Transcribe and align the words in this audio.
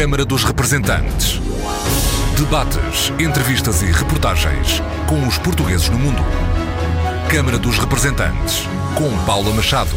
Câmara 0.00 0.24
dos 0.24 0.44
Representantes. 0.44 1.38
Debates, 2.34 3.12
entrevistas 3.20 3.82
e 3.82 3.92
reportagens 3.92 4.80
com 5.06 5.28
os 5.28 5.36
portugueses 5.36 5.90
no 5.90 5.98
mundo. 5.98 6.22
Câmara 7.30 7.58
dos 7.58 7.76
Representantes, 7.76 8.62
com 8.96 9.14
Paula 9.26 9.52
Machado. 9.52 9.94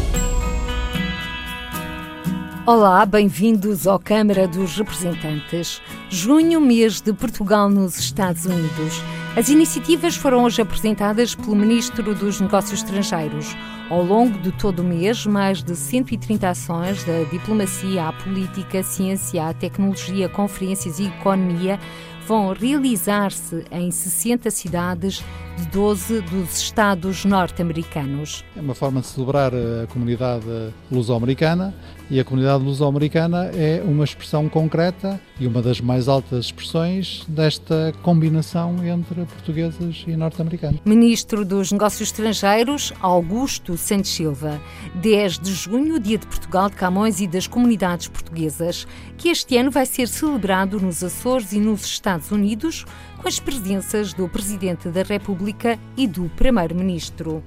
Olá, 2.66 3.06
bem-vindos 3.06 3.86
ao 3.86 3.98
Câmara 3.98 4.46
dos 4.46 4.76
Representantes. 4.76 5.80
Junho, 6.10 6.60
mês 6.60 7.00
de 7.00 7.14
Portugal 7.14 7.70
nos 7.70 7.98
Estados 7.98 8.44
Unidos. 8.44 9.00
As 9.36 9.48
iniciativas 9.48 10.14
foram 10.14 10.44
hoje 10.44 10.62
apresentadas 10.62 11.34
pelo 11.34 11.56
Ministro 11.56 12.14
dos 12.14 12.40
Negócios 12.40 12.84
Estrangeiros. 12.84 13.56
Ao 13.90 14.00
longo 14.00 14.38
de 14.38 14.52
todo 14.52 14.78
o 14.78 14.84
mês, 14.84 15.26
mais 15.26 15.60
de 15.60 15.74
130 15.74 16.48
ações 16.48 17.02
da 17.02 17.24
diplomacia 17.24 18.06
à 18.06 18.12
política, 18.12 18.84
ciência, 18.84 19.48
à 19.48 19.52
tecnologia, 19.52 20.28
conferências 20.28 21.00
e 21.00 21.06
economia 21.06 21.80
vão 22.28 22.52
realizar-se 22.52 23.64
em 23.72 23.90
60 23.90 24.50
cidades 24.52 25.24
de 25.56 25.66
12 25.66 26.20
dos 26.20 26.56
estados 26.56 27.24
norte-americanos. 27.24 28.44
É 28.56 28.60
uma 28.60 28.74
forma 28.74 29.00
de 29.00 29.08
celebrar 29.08 29.52
a 29.52 29.86
comunidade 29.88 30.46
luso-americana 30.92 31.74
e 32.10 32.20
a 32.20 32.24
comunidade 32.24 32.62
luso-americana 32.62 33.46
é 33.54 33.82
uma 33.84 34.04
expressão 34.04 34.48
concreta 34.48 35.20
e 35.40 35.46
uma 35.46 35.62
das 35.62 35.80
mais 35.80 36.08
altas 36.08 36.46
expressões 36.46 37.24
desta 37.26 37.92
combinação 38.02 38.76
entre 38.84 39.24
portugueses 39.24 40.04
e 40.06 40.16
norte-americanos. 40.16 40.80
Ministro 40.84 41.44
dos 41.44 41.72
Negócios 41.72 42.08
Estrangeiros, 42.08 42.92
Augusto 43.00 43.76
Santos 43.76 44.10
Silva. 44.10 44.60
10 44.96 45.38
de 45.38 45.52
junho, 45.52 45.98
Dia 45.98 46.18
de 46.18 46.26
Portugal 46.26 46.68
de 46.68 46.76
Camões 46.76 47.20
e 47.20 47.26
das 47.26 47.46
Comunidades 47.46 48.08
Portuguesas, 48.08 48.86
que 49.16 49.28
este 49.28 49.56
ano 49.56 49.70
vai 49.70 49.86
ser 49.86 50.08
celebrado 50.08 50.78
nos 50.80 51.02
Açores 51.02 51.52
e 51.52 51.58
nos 51.58 51.84
Estados 51.84 52.30
Unidos, 52.30 52.84
com 53.20 53.28
as 53.28 53.40
presenças 53.40 54.12
do 54.12 54.28
Presidente 54.28 54.88
da 54.88 55.02
República 55.02 55.78
e 55.96 56.06
do 56.06 56.30
Primeiro-Ministro. 56.36 57.42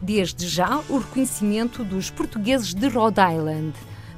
Desde 0.00 0.48
já, 0.48 0.80
o 0.88 0.98
reconhecimento 0.98 1.84
dos 1.84 2.10
portugueses 2.10 2.74
de 2.74 2.88
Rhode 2.88 3.20
Island 3.20 3.72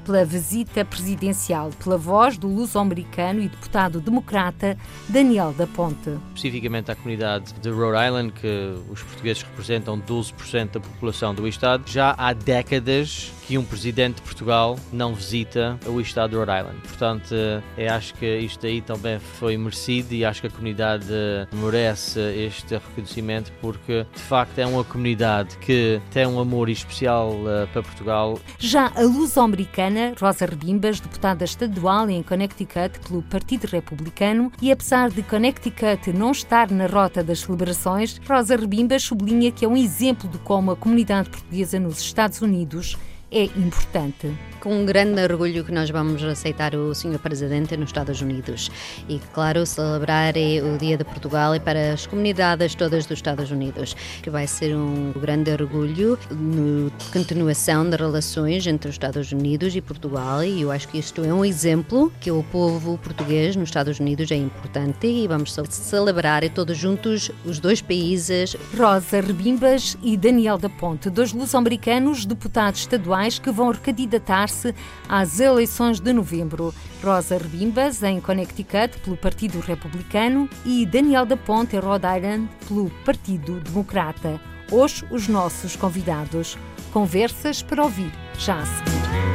pela 0.04 0.24
visita 0.24 0.84
presidencial, 0.84 1.70
pela 1.82 1.96
voz 1.96 2.36
do 2.36 2.46
luso-americano 2.46 3.40
e 3.40 3.48
deputado 3.48 4.00
democrata 4.00 4.76
Daniel 5.08 5.52
da 5.52 5.66
Ponte. 5.66 6.10
Especificamente 6.34 6.90
à 6.90 6.94
comunidade 6.94 7.54
de 7.54 7.70
Rhode 7.70 8.06
Island, 8.06 8.32
que 8.32 8.74
os 8.90 9.02
portugueses 9.02 9.42
representam 9.42 10.00
12% 10.00 10.72
da 10.72 10.80
população 10.80 11.34
do 11.34 11.48
estado, 11.48 11.84
já 11.86 12.14
há 12.16 12.32
décadas 12.32 13.32
que 13.46 13.58
um 13.58 13.64
presidente 13.64 14.16
de 14.16 14.22
Portugal 14.22 14.78
não 14.92 15.14
visita 15.14 15.78
o 15.86 16.00
estado 16.00 16.30
de 16.30 16.36
Rhode 16.36 16.50
Island. 16.50 16.80
Portanto, 16.80 17.34
eu 17.34 17.62
eh, 17.76 17.88
acho 17.88 18.14
que 18.14 18.38
isto 18.38 18.66
aí 18.66 18.80
também 18.80 19.18
foi 19.18 19.56
merecido 19.56 20.14
e 20.14 20.24
acho 20.24 20.40
que 20.40 20.46
a 20.46 20.50
comunidade 20.50 21.06
merece 21.52 22.20
este 22.20 22.74
reconhecimento 22.74 23.52
porque, 23.60 24.06
de 24.14 24.22
facto, 24.22 24.58
é 24.58 24.66
uma 24.66 24.84
comunidade 24.84 25.56
que 25.58 26.00
tem 26.10 26.26
um 26.26 26.40
amor 26.40 26.68
especial 26.68 27.32
uh, 27.32 27.66
para 27.72 27.82
Portugal. 27.82 28.38
Já 28.58 28.90
a 28.94 29.02
luso-americana 29.02 30.14
Rosa 30.18 30.46
Rebimbas, 30.46 31.00
deputada 31.00 31.44
estadual 31.44 32.08
em 32.08 32.22
Connecticut 32.22 32.98
pelo 33.06 33.22
Partido 33.22 33.66
Republicano, 33.66 34.50
e 34.60 34.72
apesar 34.72 35.10
de 35.10 35.22
Connecticut 35.22 36.12
não 36.12 36.32
estar 36.32 36.70
na 36.70 36.86
rota 36.86 37.22
das 37.22 37.40
celebrações, 37.40 38.20
Rosa 38.26 38.56
Rebimbas 38.56 39.02
sublinha 39.02 39.52
que 39.52 39.64
é 39.64 39.68
um 39.68 39.76
exemplo 39.76 40.28
de 40.28 40.38
como 40.38 40.70
a 40.70 40.76
comunidade 40.76 41.28
portuguesa 41.28 41.78
nos 41.78 42.00
Estados 42.00 42.40
Unidos 42.40 42.96
é 43.34 43.46
importante 43.58 44.32
com 44.60 44.80
um 44.80 44.86
grande 44.86 45.20
orgulho 45.20 45.62
que 45.62 45.70
nós 45.70 45.90
vamos 45.90 46.24
aceitar 46.24 46.74
o 46.74 46.94
Sr. 46.94 47.18
Presidente 47.18 47.76
nos 47.76 47.90
Estados 47.90 48.22
Unidos. 48.22 48.70
E, 49.06 49.20
claro, 49.34 49.66
celebrar 49.66 50.32
o 50.34 50.78
Dia 50.78 50.96
de 50.96 51.04
Portugal 51.04 51.54
e 51.54 51.60
para 51.60 51.92
as 51.92 52.06
comunidades 52.06 52.74
todas 52.74 53.04
dos 53.04 53.18
Estados 53.18 53.50
Unidos, 53.50 53.94
que 54.22 54.30
vai 54.30 54.46
ser 54.46 54.74
um 54.74 55.12
grande 55.20 55.50
orgulho 55.50 56.18
na 56.30 56.90
continuação 57.12 57.90
das 57.90 58.00
relações 58.00 58.66
entre 58.66 58.88
os 58.88 58.94
Estados 58.94 59.30
Unidos 59.32 59.76
e 59.76 59.82
Portugal. 59.82 60.42
E 60.42 60.62
eu 60.62 60.70
acho 60.70 60.88
que 60.88 60.96
isto 60.96 61.22
é 61.22 61.34
um 61.34 61.44
exemplo 61.44 62.10
que 62.18 62.30
o 62.30 62.42
povo 62.44 62.96
português 62.96 63.56
nos 63.56 63.68
Estados 63.68 64.00
Unidos 64.00 64.30
é 64.30 64.36
importante 64.36 65.06
e 65.06 65.28
vamos 65.28 65.54
celebrar 65.68 66.48
todos 66.50 66.78
juntos 66.78 67.30
os 67.44 67.58
dois 67.58 67.82
países. 67.82 68.56
Rosa 68.74 69.20
Rebimbas 69.20 69.98
e 70.02 70.16
Daniel 70.16 70.56
da 70.56 70.70
Ponte, 70.70 71.10
dois 71.10 71.34
luso-americanos 71.34 72.24
deputados 72.24 72.80
estaduais 72.80 73.23
que 73.38 73.50
vão 73.50 73.70
recandidatar 73.70 74.48
se 74.48 74.74
às 75.08 75.40
eleições 75.40 76.00
de 76.00 76.12
novembro. 76.12 76.74
Rosa 77.02 77.38
Rebimbas, 77.38 78.02
em 78.02 78.20
Connecticut, 78.20 78.98
pelo 79.02 79.16
Partido 79.16 79.60
Republicano, 79.60 80.48
e 80.64 80.86
Daniel 80.86 81.26
da 81.26 81.36
Ponte, 81.36 81.76
em 81.76 81.80
Rhode 81.80 82.06
Island, 82.06 82.48
pelo 82.68 82.90
Partido 83.04 83.60
Democrata. 83.60 84.40
Hoje, 84.70 85.04
os 85.10 85.28
nossos 85.28 85.76
convidados. 85.76 86.58
Conversas 86.92 87.62
para 87.62 87.82
ouvir, 87.82 88.12
já 88.38 88.58
a 88.58 88.66
seguir. 88.66 89.33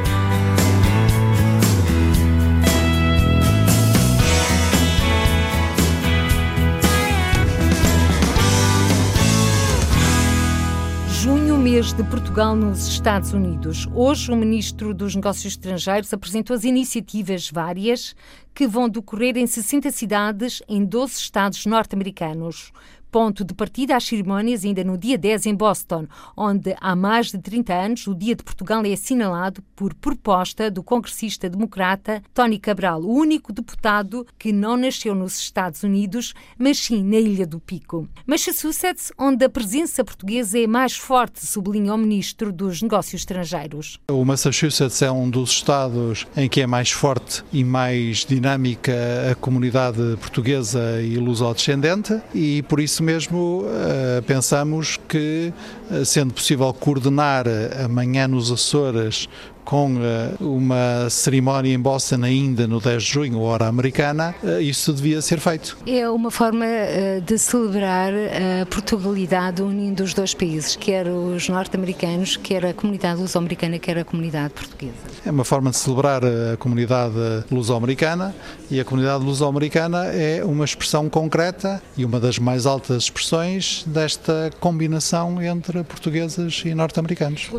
Mês 11.60 11.92
de 11.92 12.02
Portugal 12.04 12.56
nos 12.56 12.86
Estados 12.86 13.34
Unidos. 13.34 13.86
Hoje, 13.94 14.32
o 14.32 14.36
Ministro 14.36 14.94
dos 14.94 15.14
Negócios 15.14 15.52
Estrangeiros 15.52 16.10
apresentou 16.10 16.56
as 16.56 16.64
iniciativas 16.64 17.50
várias 17.50 18.16
que 18.54 18.66
vão 18.66 18.88
decorrer 18.88 19.36
em 19.36 19.46
60 19.46 19.90
cidades 19.90 20.62
em 20.66 20.82
12 20.82 21.18
estados 21.18 21.66
norte-americanos 21.66 22.72
ponto 23.10 23.44
de 23.44 23.54
partida 23.54 23.96
às 23.96 24.04
cerimónias 24.04 24.64
ainda 24.64 24.84
no 24.84 24.96
dia 24.96 25.18
10 25.18 25.46
em 25.46 25.54
Boston, 25.54 26.06
onde 26.36 26.76
há 26.80 26.94
mais 26.94 27.30
de 27.30 27.38
30 27.38 27.74
anos 27.74 28.06
o 28.06 28.14
Dia 28.14 28.34
de 28.34 28.42
Portugal 28.42 28.84
é 28.84 28.92
assinalado 28.92 29.62
por 29.74 29.94
proposta 29.94 30.70
do 30.70 30.82
congressista 30.82 31.48
democrata 31.48 32.22
Tony 32.32 32.58
Cabral, 32.58 33.02
o 33.02 33.12
único 33.12 33.52
deputado 33.52 34.26
que 34.38 34.52
não 34.52 34.76
nasceu 34.76 35.14
nos 35.14 35.38
Estados 35.38 35.82
Unidos, 35.82 36.34
mas 36.58 36.78
sim 36.78 37.02
na 37.02 37.16
Ilha 37.16 37.46
do 37.46 37.58
Pico. 37.58 38.08
Massachusetts, 38.26 39.12
onde 39.18 39.44
a 39.44 39.48
presença 39.48 40.04
portuguesa 40.04 40.58
é 40.58 40.66
mais 40.66 40.96
forte, 40.96 41.44
sublinha 41.44 41.94
o 41.94 41.98
ministro 41.98 42.52
dos 42.52 42.82
Negócios 42.82 43.22
Estrangeiros. 43.22 43.98
O 44.10 44.24
Massachusetts 44.24 45.02
é 45.02 45.10
um 45.10 45.28
dos 45.28 45.50
estados 45.50 46.26
em 46.36 46.48
que 46.48 46.60
é 46.60 46.66
mais 46.66 46.90
forte 46.90 47.42
e 47.52 47.64
mais 47.64 48.24
dinâmica 48.24 48.92
a 49.30 49.34
comunidade 49.34 50.16
portuguesa 50.20 51.00
e 51.02 51.16
luso-descendente 51.16 52.20
e 52.34 52.62
por 52.62 52.80
isso 52.80 52.99
isso 53.00 53.02
mesmo 53.02 53.62
uh, 53.64 54.22
pensamos 54.26 54.98
que, 55.08 55.52
uh, 55.90 56.04
sendo 56.04 56.34
possível 56.34 56.72
coordenar 56.74 57.46
amanhã 57.82 58.28
nos 58.28 58.52
Açores 58.52 59.26
com 59.64 59.96
uh, 59.96 60.00
uma 60.40 61.08
cerimónia 61.10 61.72
em 61.72 61.78
Boston 61.78 62.24
ainda 62.24 62.66
no 62.66 62.80
10 62.80 63.02
de 63.02 63.08
junho, 63.08 63.40
hora 63.40 63.66
americana, 63.66 64.34
uh, 64.42 64.60
isso 64.60 64.92
devia 64.92 65.22
ser 65.22 65.38
feito. 65.40 65.76
É 65.86 66.08
uma 66.08 66.30
forma 66.30 66.64
uh, 66.64 67.20
de 67.20 67.38
celebrar 67.38 68.12
a 68.12 68.66
Portugalidade 68.66 69.62
unindo 69.62 70.02
os 70.02 70.14
dois 70.14 70.34
países, 70.34 70.76
quer 70.76 71.06
os 71.06 71.48
norte-americanos, 71.48 72.36
quer 72.36 72.66
a 72.66 72.74
comunidade 72.74 73.20
luso-americana, 73.20 73.78
quer 73.78 73.98
a 73.98 74.04
comunidade 74.04 74.54
portuguesa. 74.54 74.94
É 75.24 75.30
uma 75.30 75.44
forma 75.44 75.70
de 75.70 75.76
celebrar 75.76 76.22
a 76.24 76.56
comunidade 76.56 77.14
luso-americana 77.50 78.34
e 78.70 78.80
a 78.80 78.84
comunidade 78.84 79.24
luso-americana 79.24 80.06
é 80.06 80.44
uma 80.44 80.64
expressão 80.64 81.08
concreta 81.08 81.82
e 81.96 82.04
uma 82.04 82.18
das 82.18 82.38
mais 82.38 82.66
altas 82.66 83.04
expressões 83.04 83.84
desta 83.86 84.50
combinação 84.60 85.42
entre 85.42 85.82
portugueses 85.84 86.62
e 86.64 86.74
norte-americanos. 86.74 87.50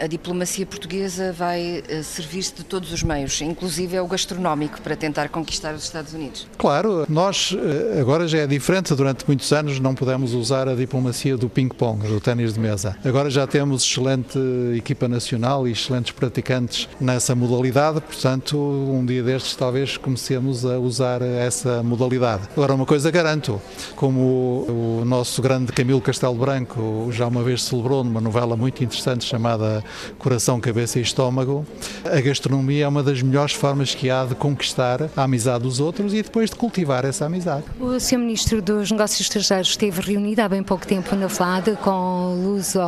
A 0.00 0.06
diplomacia 0.06 0.66
portuguesa 0.66 1.11
vai 1.34 1.82
eh, 1.88 2.02
servir-se 2.02 2.54
de 2.54 2.64
todos 2.64 2.92
os 2.92 3.02
meios, 3.02 3.40
inclusive 3.40 3.96
é 3.96 4.02
o 4.02 4.06
gastronómico, 4.06 4.80
para 4.80 4.96
tentar 4.96 5.28
conquistar 5.28 5.74
os 5.74 5.84
Estados 5.84 6.12
Unidos. 6.12 6.46
Claro, 6.58 7.04
nós 7.08 7.56
eh, 7.56 8.00
agora 8.00 8.26
já 8.28 8.38
é 8.38 8.46
diferente, 8.46 8.94
durante 8.94 9.24
muitos 9.26 9.52
anos 9.52 9.78
não 9.78 9.94
pudemos 9.94 10.34
usar 10.34 10.68
a 10.68 10.74
diplomacia 10.74 11.36
do 11.36 11.48
ping-pong, 11.48 12.06
do 12.06 12.20
ténis 12.20 12.54
de 12.54 12.60
mesa. 12.60 12.96
Agora 13.04 13.30
já 13.30 13.46
temos 13.46 13.82
excelente 13.82 14.38
equipa 14.76 15.08
nacional 15.08 15.66
e 15.66 15.72
excelentes 15.72 16.12
praticantes 16.12 16.88
nessa 17.00 17.34
modalidade, 17.34 18.00
portanto, 18.00 18.56
um 18.56 19.04
dia 19.04 19.22
destes 19.22 19.54
talvez 19.56 19.96
comecemos 19.96 20.64
a 20.64 20.78
usar 20.78 21.22
essa 21.22 21.82
modalidade. 21.82 22.42
Agora, 22.52 22.74
uma 22.74 22.86
coisa 22.86 23.10
garanto, 23.10 23.60
como 23.96 24.66
o 24.68 25.04
nosso 25.04 25.42
grande 25.42 25.72
Camilo 25.72 26.00
Castelo 26.00 26.34
Branco 26.34 27.08
já 27.10 27.26
uma 27.26 27.42
vez 27.42 27.62
celebrou 27.62 28.04
numa 28.04 28.20
novela 28.20 28.56
muito 28.56 28.82
interessante 28.82 29.24
chamada 29.24 29.84
Coração, 30.18 30.60
Cabeça 30.60 30.98
e 30.98 31.01
estômago, 31.02 31.66
a 32.04 32.20
gastronomia 32.20 32.84
é 32.84 32.88
uma 32.88 33.02
das 33.02 33.20
melhores 33.22 33.52
formas 33.52 33.94
que 33.94 34.10
há 34.10 34.24
de 34.24 34.34
conquistar 34.34 35.10
a 35.16 35.22
amizade 35.24 35.64
dos 35.64 35.80
outros 35.80 36.14
e 36.14 36.22
depois 36.22 36.50
de 36.50 36.56
cultivar 36.56 37.04
essa 37.04 37.26
amizade. 37.26 37.64
O 37.80 37.98
Sr. 37.98 38.18
Ministro 38.18 38.62
dos 38.62 38.90
Negócios 38.90 39.20
Estrangeiros 39.20 39.68
esteve 39.68 40.00
reunido 40.00 40.40
há 40.40 40.48
bem 40.48 40.62
pouco 40.62 40.86
tempo 40.86 41.14
na 41.14 41.28
FLAD 41.28 41.76
com 41.82 42.40
Luso 42.42 42.80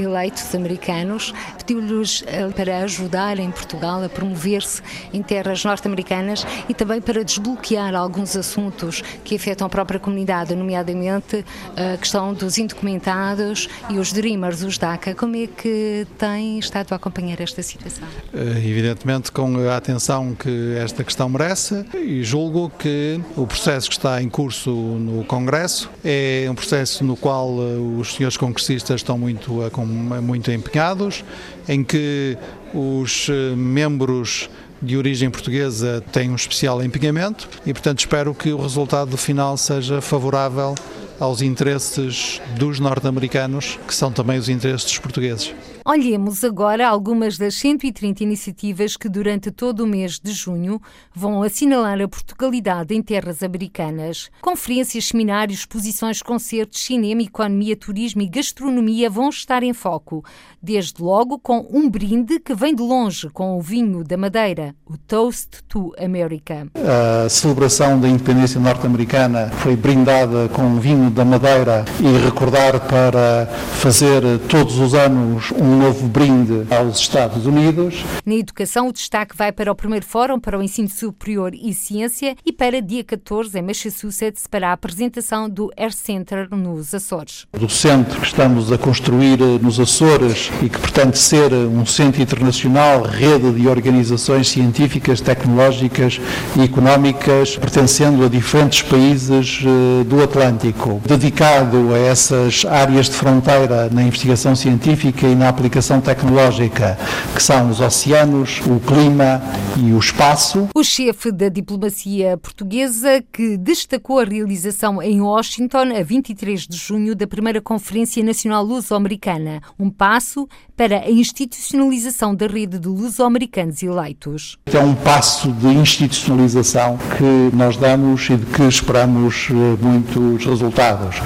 eleitos 0.00 0.54
americanos, 0.54 1.32
pediu-lhes 1.58 2.24
eh, 2.26 2.48
para 2.48 2.78
ajudar 2.78 3.38
em 3.38 3.50
Portugal 3.50 4.02
a 4.02 4.08
promover-se 4.08 4.82
em 5.12 5.22
terras 5.22 5.64
norte-americanas 5.64 6.46
e 6.68 6.74
também 6.74 7.00
para 7.00 7.24
desbloquear 7.24 7.94
alguns 7.94 8.36
assuntos 8.36 9.02
que 9.24 9.36
afetam 9.36 9.66
a 9.66 9.70
própria 9.70 10.00
comunidade, 10.00 10.54
nomeadamente 10.54 11.44
a 11.76 11.96
questão 11.96 12.32
dos 12.34 12.58
indocumentados 12.58 13.68
e 13.88 13.98
os 13.98 14.12
Dreamers, 14.12 14.62
os 14.62 14.78
DACA. 14.78 15.14
Como 15.14 15.36
é 15.36 15.46
que 15.46 16.06
tem 16.18 16.58
estado 16.58 16.92
a 16.92 16.96
acompanhar 16.96 17.40
esta 17.40 17.62
situação? 17.62 18.06
Eh, 18.32 18.58
evidentemente, 18.58 19.30
com 19.32 19.68
a 19.68 19.76
atenção 19.76 20.34
que 20.34 20.74
esta 20.76 21.04
questão 21.04 21.28
merece, 21.28 21.84
e 21.94 22.22
julgo 22.22 22.70
que 22.78 23.20
o 23.36 23.46
processo 23.46 23.88
que 23.88 23.94
está 23.96 24.22
em 24.22 24.28
curso 24.28 24.70
no 24.70 25.24
Congresso 25.24 25.90
é 26.04 26.46
um 26.50 26.54
processo 26.54 27.04
no 27.04 27.16
qual 27.16 27.50
eh, 27.50 28.00
os 28.00 28.14
senhores 28.14 28.36
congressistas 28.36 28.96
estão 28.96 29.18
muito, 29.18 29.62
muito 29.90 30.50
empenhados, 30.50 31.24
em 31.68 31.84
que 31.84 32.36
os 32.72 33.28
membros 33.56 34.48
de 34.82 34.96
origem 34.96 35.30
portuguesa 35.30 36.02
têm 36.12 36.30
um 36.30 36.34
especial 36.34 36.82
empenhamento 36.82 37.48
e, 37.66 37.72
portanto, 37.72 37.98
espero 37.98 38.34
que 38.34 38.52
o 38.52 38.60
resultado 38.60 39.16
final 39.16 39.56
seja 39.56 40.00
favorável 40.00 40.74
aos 41.18 41.42
interesses 41.42 42.40
dos 42.56 42.80
norte-americanos, 42.80 43.78
que 43.86 43.94
são 43.94 44.10
também 44.10 44.38
os 44.38 44.48
interesses 44.48 44.84
dos 44.84 44.98
portugueses. 44.98 45.52
Olhemos 45.92 46.44
agora 46.44 46.86
algumas 46.86 47.36
das 47.36 47.56
130 47.56 48.22
iniciativas 48.22 48.96
que 48.96 49.08
durante 49.08 49.50
todo 49.50 49.80
o 49.80 49.86
mês 49.88 50.20
de 50.20 50.30
junho 50.30 50.80
vão 51.12 51.42
assinalar 51.42 52.00
a 52.00 52.06
Portugalidade 52.06 52.94
em 52.94 53.02
terras 53.02 53.42
americanas. 53.42 54.30
Conferências, 54.40 55.06
seminários, 55.06 55.58
exposições, 55.58 56.22
concertos, 56.22 56.80
cinema, 56.84 57.22
economia, 57.22 57.74
turismo 57.74 58.22
e 58.22 58.28
gastronomia 58.28 59.10
vão 59.10 59.30
estar 59.30 59.64
em 59.64 59.72
foco, 59.72 60.24
desde 60.62 61.02
logo 61.02 61.40
com 61.40 61.66
um 61.68 61.90
brinde 61.90 62.38
que 62.38 62.54
vem 62.54 62.72
de 62.72 62.84
longe 62.84 63.28
com 63.28 63.58
o 63.58 63.60
vinho 63.60 64.04
da 64.04 64.16
Madeira, 64.16 64.76
o 64.86 64.96
Toast 64.96 65.60
to 65.66 65.92
America. 65.98 66.68
A 66.76 67.28
celebração 67.28 67.98
da 67.98 68.08
independência 68.08 68.60
norte-americana 68.60 69.50
foi 69.54 69.74
brindada 69.74 70.48
com 70.50 70.76
o 70.76 70.78
vinho 70.78 71.10
da 71.10 71.24
Madeira 71.24 71.84
e 71.98 72.24
recordar 72.24 72.78
para 72.86 73.48
fazer 73.80 74.22
todos 74.48 74.78
os 74.78 74.94
anos 74.94 75.50
um 75.50 75.79
novo 75.80 76.08
brinde 76.08 76.66
aos 76.70 76.98
Estados 76.98 77.46
Unidos. 77.46 78.04
Na 78.26 78.34
educação, 78.34 78.88
o 78.88 78.92
destaque 78.92 79.34
vai 79.34 79.50
para 79.50 79.72
o 79.72 79.74
primeiro 79.74 80.04
Fórum 80.04 80.38
para 80.38 80.58
o 80.58 80.62
Ensino 80.62 80.90
Superior 80.90 81.54
e 81.54 81.72
Ciência 81.72 82.36
e 82.44 82.52
para 82.52 82.82
dia 82.82 83.02
14 83.02 83.58
em 83.58 83.62
Massachusetts 83.62 84.46
para 84.46 84.68
a 84.68 84.72
apresentação 84.72 85.48
do 85.48 85.70
Air 85.78 85.92
Center 85.92 86.48
nos 86.54 86.94
Açores. 86.94 87.46
Do 87.52 87.68
centro 87.68 88.20
que 88.20 88.26
estamos 88.26 88.70
a 88.70 88.76
construir 88.76 89.40
eh, 89.40 89.58
nos 89.62 89.80
Açores 89.80 90.50
e 90.62 90.68
que 90.68 90.78
pretende 90.78 91.16
ser 91.16 91.50
eh, 91.50 91.56
um 91.56 91.86
centro 91.86 92.20
internacional, 92.20 93.02
rede 93.02 93.50
de 93.52 93.66
organizações 93.66 94.48
científicas, 94.48 95.22
tecnológicas 95.22 96.20
e 96.58 96.62
económicas 96.62 97.56
pertencendo 97.56 98.22
a 98.22 98.28
diferentes 98.28 98.82
países 98.82 99.62
eh, 99.64 100.04
do 100.04 100.22
Atlântico, 100.22 101.00
dedicado 101.06 101.94
a 101.94 101.98
essas 101.98 102.66
áreas 102.66 103.06
de 103.06 103.14
fronteira 103.14 103.88
na 103.90 104.02
investigação 104.02 104.54
científica 104.54 105.26
e 105.26 105.34
na 105.34 105.48
aplicação 105.48 105.59
aplicação 105.60 106.00
tecnológica, 106.00 106.98
que 107.34 107.42
são 107.42 107.68
os 107.68 107.80
oceanos, 107.80 108.62
o 108.66 108.80
clima 108.80 109.42
e 109.76 109.92
o 109.92 109.98
espaço. 109.98 110.68
O 110.74 110.82
chefe 110.82 111.30
da 111.30 111.50
diplomacia 111.50 112.38
portuguesa 112.38 113.22
que 113.30 113.58
destacou 113.58 114.20
a 114.20 114.24
realização 114.24 115.02
em 115.02 115.20
Washington, 115.20 115.94
a 115.98 116.02
23 116.02 116.66
de 116.66 116.76
junho, 116.78 117.14
da 117.14 117.26
primeira 117.26 117.60
Conferência 117.60 118.24
Nacional 118.24 118.64
Luso-Americana, 118.64 119.60
um 119.78 119.90
passo 119.90 120.48
para 120.80 121.00
a 121.00 121.10
institucionalização 121.10 122.34
da 122.34 122.46
rede 122.46 122.78
de 122.78 122.88
luso-americanos 122.88 123.82
eleitos. 123.82 124.56
É 124.72 124.78
um 124.78 124.94
passo 124.94 125.52
de 125.52 125.66
institucionalização 125.66 126.98
que 127.18 127.54
nós 127.54 127.76
damos 127.76 128.30
e 128.30 128.36
de 128.38 128.46
que 128.46 128.62
esperamos 128.62 129.48
eh, 129.50 129.54
muitos 129.78 130.46
resultados. 130.46 131.16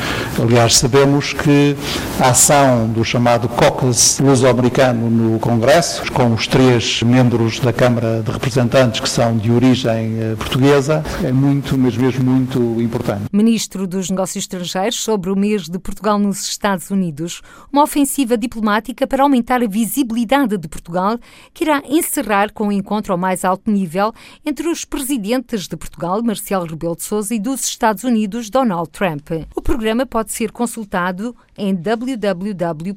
Aliás, 0.42 0.76
sabemos 0.76 1.32
que 1.32 1.76
a 2.18 2.30
ação 2.30 2.88
do 2.88 3.04
chamado 3.04 3.48
caucus 3.48 4.18
luso-americano 4.24 5.10
no 5.10 5.38
Congresso, 5.38 6.10
com 6.10 6.32
os 6.32 6.46
três 6.46 7.02
membros 7.02 7.60
da 7.60 7.74
Câmara 7.74 8.22
de 8.22 8.30
Representantes 8.30 8.98
que 8.98 9.08
são 9.08 9.36
de 9.36 9.52
origem 9.52 10.18
eh, 10.18 10.34
portuguesa, 10.36 11.04
é 11.22 11.30
muito, 11.30 11.76
mas 11.76 11.94
mesmo 11.94 12.24
muito 12.24 12.58
importante. 12.80 13.24
Ministro 13.30 13.86
dos 13.86 14.08
Negócios 14.08 14.44
Estrangeiros 14.44 14.98
sobre 14.98 15.30
o 15.30 15.36
mês 15.36 15.68
de 15.68 15.78
Portugal 15.78 16.18
nos 16.18 16.42
Estados 16.42 16.90
Unidos, 16.90 17.42
uma 17.70 17.82
ofensiva 17.82 18.38
diplomática 18.38 19.06
para 19.06 19.22
aumentar 19.22 19.62
a 19.62 19.66
visibilidade 19.66 20.56
de 20.56 20.68
Portugal, 20.68 21.18
que 21.52 21.64
irá 21.64 21.82
encerrar 21.86 22.50
com 22.50 22.64
o 22.64 22.66
um 22.68 22.72
encontro 22.72 23.12
ao 23.12 23.18
mais 23.18 23.44
alto 23.44 23.70
nível 23.70 24.10
entre 24.44 24.68
os 24.68 24.86
presidentes 24.86 25.68
de 25.68 25.76
Portugal, 25.76 26.22
Marcelo 26.22 26.64
Rebelo 26.64 26.96
de 26.96 27.02
Sousa, 27.02 27.34
e 27.34 27.38
dos 27.38 27.64
Estados 27.64 28.04
Unidos, 28.04 28.48
Donald 28.48 28.88
Trump. 28.88 29.30
O 29.54 29.60
programa 29.60 30.06
pode 30.06 30.32
ser 30.32 30.50
consultado 30.50 31.36
em 31.56 31.74
www.embassy 31.74 32.94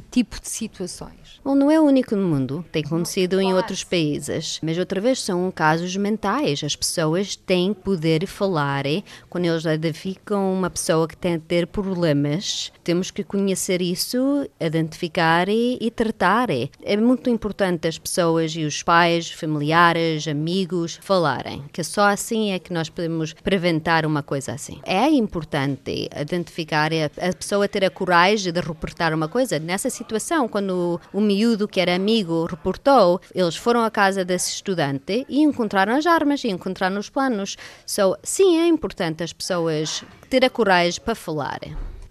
tipo 0.00 0.40
de 0.40 0.48
situações? 0.48 1.40
Bom, 1.44 1.54
não 1.54 1.70
é 1.70 1.80
o 1.80 1.84
único 1.84 2.16
no 2.16 2.26
mundo, 2.26 2.64
tem 2.72 2.82
acontecido 2.84 3.40
em 3.40 3.54
outros 3.54 3.84
países, 3.84 4.58
mas 4.62 4.78
outra 4.78 5.00
vez 5.00 5.20
são 5.20 5.50
casos 5.50 5.96
mentais. 5.96 6.62
As 6.64 6.74
pessoas 6.74 7.36
têm 7.36 7.72
poder 7.72 8.26
falar 8.26 8.84
quando 9.30 9.44
eles 9.44 9.64
identificam 9.64 10.52
uma 10.52 10.68
pessoa 10.68 11.06
que 11.06 11.16
tem 11.16 11.34
a 11.34 11.38
ter 11.38 11.66
problemas. 11.66 12.72
Temos 12.82 13.10
que 13.10 13.22
conhecer 13.22 13.80
isso, 13.80 14.48
identificar 14.60 15.48
e, 15.48 15.90
tratar. 15.94 16.48
É 16.50 16.96
muito 16.96 17.30
importante 17.30 17.86
as 17.86 17.98
pessoas 17.98 18.52
e 18.56 18.64
os 18.64 18.82
pais, 18.82 19.30
familiares, 19.30 20.26
amigos 20.28 20.98
falarem, 21.00 21.64
que 21.72 21.82
só 21.84 22.08
assim 22.08 22.50
é 22.50 22.58
que 22.58 22.72
nós 22.72 22.88
podemos 22.88 23.32
preventar 23.32 24.04
uma 24.04 24.22
coisa 24.22 24.52
assim. 24.52 24.80
É 24.84 25.08
importante 25.08 26.08
identificar 26.20 26.90
a 26.92 27.32
pessoa 27.32 27.68
ter 27.68 27.84
a 27.84 27.90
coragem 27.90 28.52
de 28.52 28.60
reportar 28.60 29.14
uma 29.14 29.28
coisa 29.28 29.58
nessa 29.76 29.90
situação, 29.90 30.48
quando 30.48 30.98
o 31.12 31.20
miúdo 31.20 31.68
que 31.68 31.78
era 31.78 31.94
amigo 31.94 32.46
reportou, 32.46 33.20
eles 33.34 33.56
foram 33.56 33.84
à 33.84 33.90
casa 33.90 34.24
desse 34.24 34.50
estudante 34.50 35.26
e 35.28 35.42
encontraram 35.42 35.94
as 35.94 36.06
armas 36.06 36.42
e 36.44 36.48
encontraram 36.48 36.98
os 36.98 37.10
planos. 37.10 37.58
So, 37.84 38.16
sim, 38.22 38.58
é 38.58 38.66
importante 38.66 39.22
as 39.22 39.34
pessoas 39.34 40.02
ter 40.30 40.46
a 40.46 40.50
coragem 40.50 40.98
para 41.02 41.14
falar. 41.14 41.60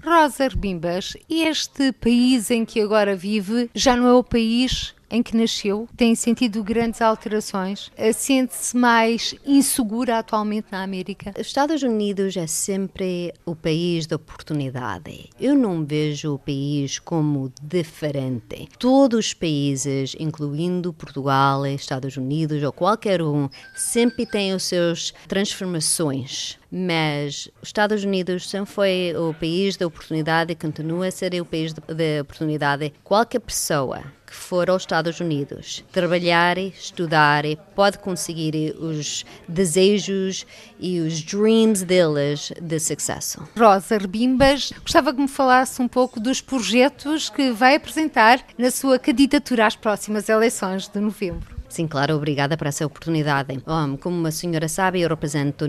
Rosa 0.06 0.48
Bimbas, 0.56 1.18
este 1.28 1.92
país 1.94 2.52
em 2.52 2.64
que 2.64 2.80
agora 2.80 3.16
vive 3.16 3.72
já 3.74 3.96
não 3.96 4.08
é 4.08 4.14
o 4.14 4.24
país 4.24 4.94
em 5.10 5.22
que 5.22 5.36
nasceu 5.36 5.88
tem 5.96 6.16
sentido 6.16 6.64
grandes 6.64 7.02
alterações? 7.02 7.92
Sente-se 8.14 8.76
mais 8.76 9.36
insegura 9.46 10.20
atualmente 10.20 10.68
na 10.72 10.84
América? 10.84 11.34
Os 11.40 11.48
Estados 11.48 11.84
Unidos 11.84 12.36
é 12.38 12.48
sempre 12.48 13.34
o 13.46 13.56
país 13.56 14.06
da 14.06 14.16
oportunidade. 14.16 15.30
Eu 15.40 15.56
não 15.56 15.86
vejo 15.86 16.34
o 16.34 16.40
país 16.40 17.00
como 17.00 17.52
diferente. 17.62 18.68
Todos 18.80 19.28
os 19.28 19.34
países, 19.34 20.16
incluindo 20.20 20.94
Portugal, 20.94 21.66
Estados 21.66 22.18
Unidos 22.18 22.62
ou 22.64 22.72
qualquer 22.72 23.22
um, 23.22 23.50
sempre 23.76 24.26
têm 24.26 24.54
os 24.54 24.64
seus 24.64 25.14
transformações 25.28 26.58
mas 26.78 27.50
os 27.62 27.70
Estados 27.70 28.04
Unidos 28.04 28.50
sempre 28.50 28.70
foi 28.70 29.14
o 29.16 29.34
país 29.34 29.78
da 29.78 29.88
oportunidade 29.88 30.52
e 30.52 30.56
continua 30.56 31.08
a 31.08 31.12
ser 31.12 31.34
o 31.40 31.46
país 31.46 31.72
da 31.72 31.82
oportunidade. 32.22 32.92
Qualquer 33.02 33.40
pessoa 33.40 34.04
for 34.36 34.70
aos 34.70 34.84
Estados 34.84 35.20
Unidos, 35.20 35.84
trabalhar, 35.92 36.58
estudar, 36.58 37.44
pode 37.76 38.00
conseguir 38.00 38.76
os 38.80 39.26
desejos 39.48 40.46
e 40.80 41.00
os 41.00 41.22
dreams 41.22 41.84
deles 41.84 42.52
de 42.62 42.80
sucesso. 42.80 43.48
Rosa 43.58 43.98
Rebimbas, 43.98 44.72
gostava 44.82 45.14
que 45.14 45.22
me 45.22 45.28
falasse 45.28 45.82
um 45.82 45.88
pouco 45.88 46.20
dos 46.20 46.42
projetos 46.42 47.30
que 47.30 47.52
vai 47.52 47.76
apresentar 47.76 48.40
na 48.58 48.70
sua 48.70 49.00
candidatura 49.00 49.66
às 49.66 49.76
próximas 49.76 50.30
eleições 50.30 50.88
de 50.88 51.00
novembro. 51.00 51.55
Sim, 51.76 51.88
claro, 51.88 52.16
obrigada 52.16 52.56
por 52.56 52.68
essa 52.68 52.86
oportunidade. 52.86 53.62
Um, 53.68 53.98
como 53.98 54.26
a 54.26 54.32
senhora 54.32 54.66
sabe, 54.70 55.02
eu 55.02 55.10
represento 55.10 55.66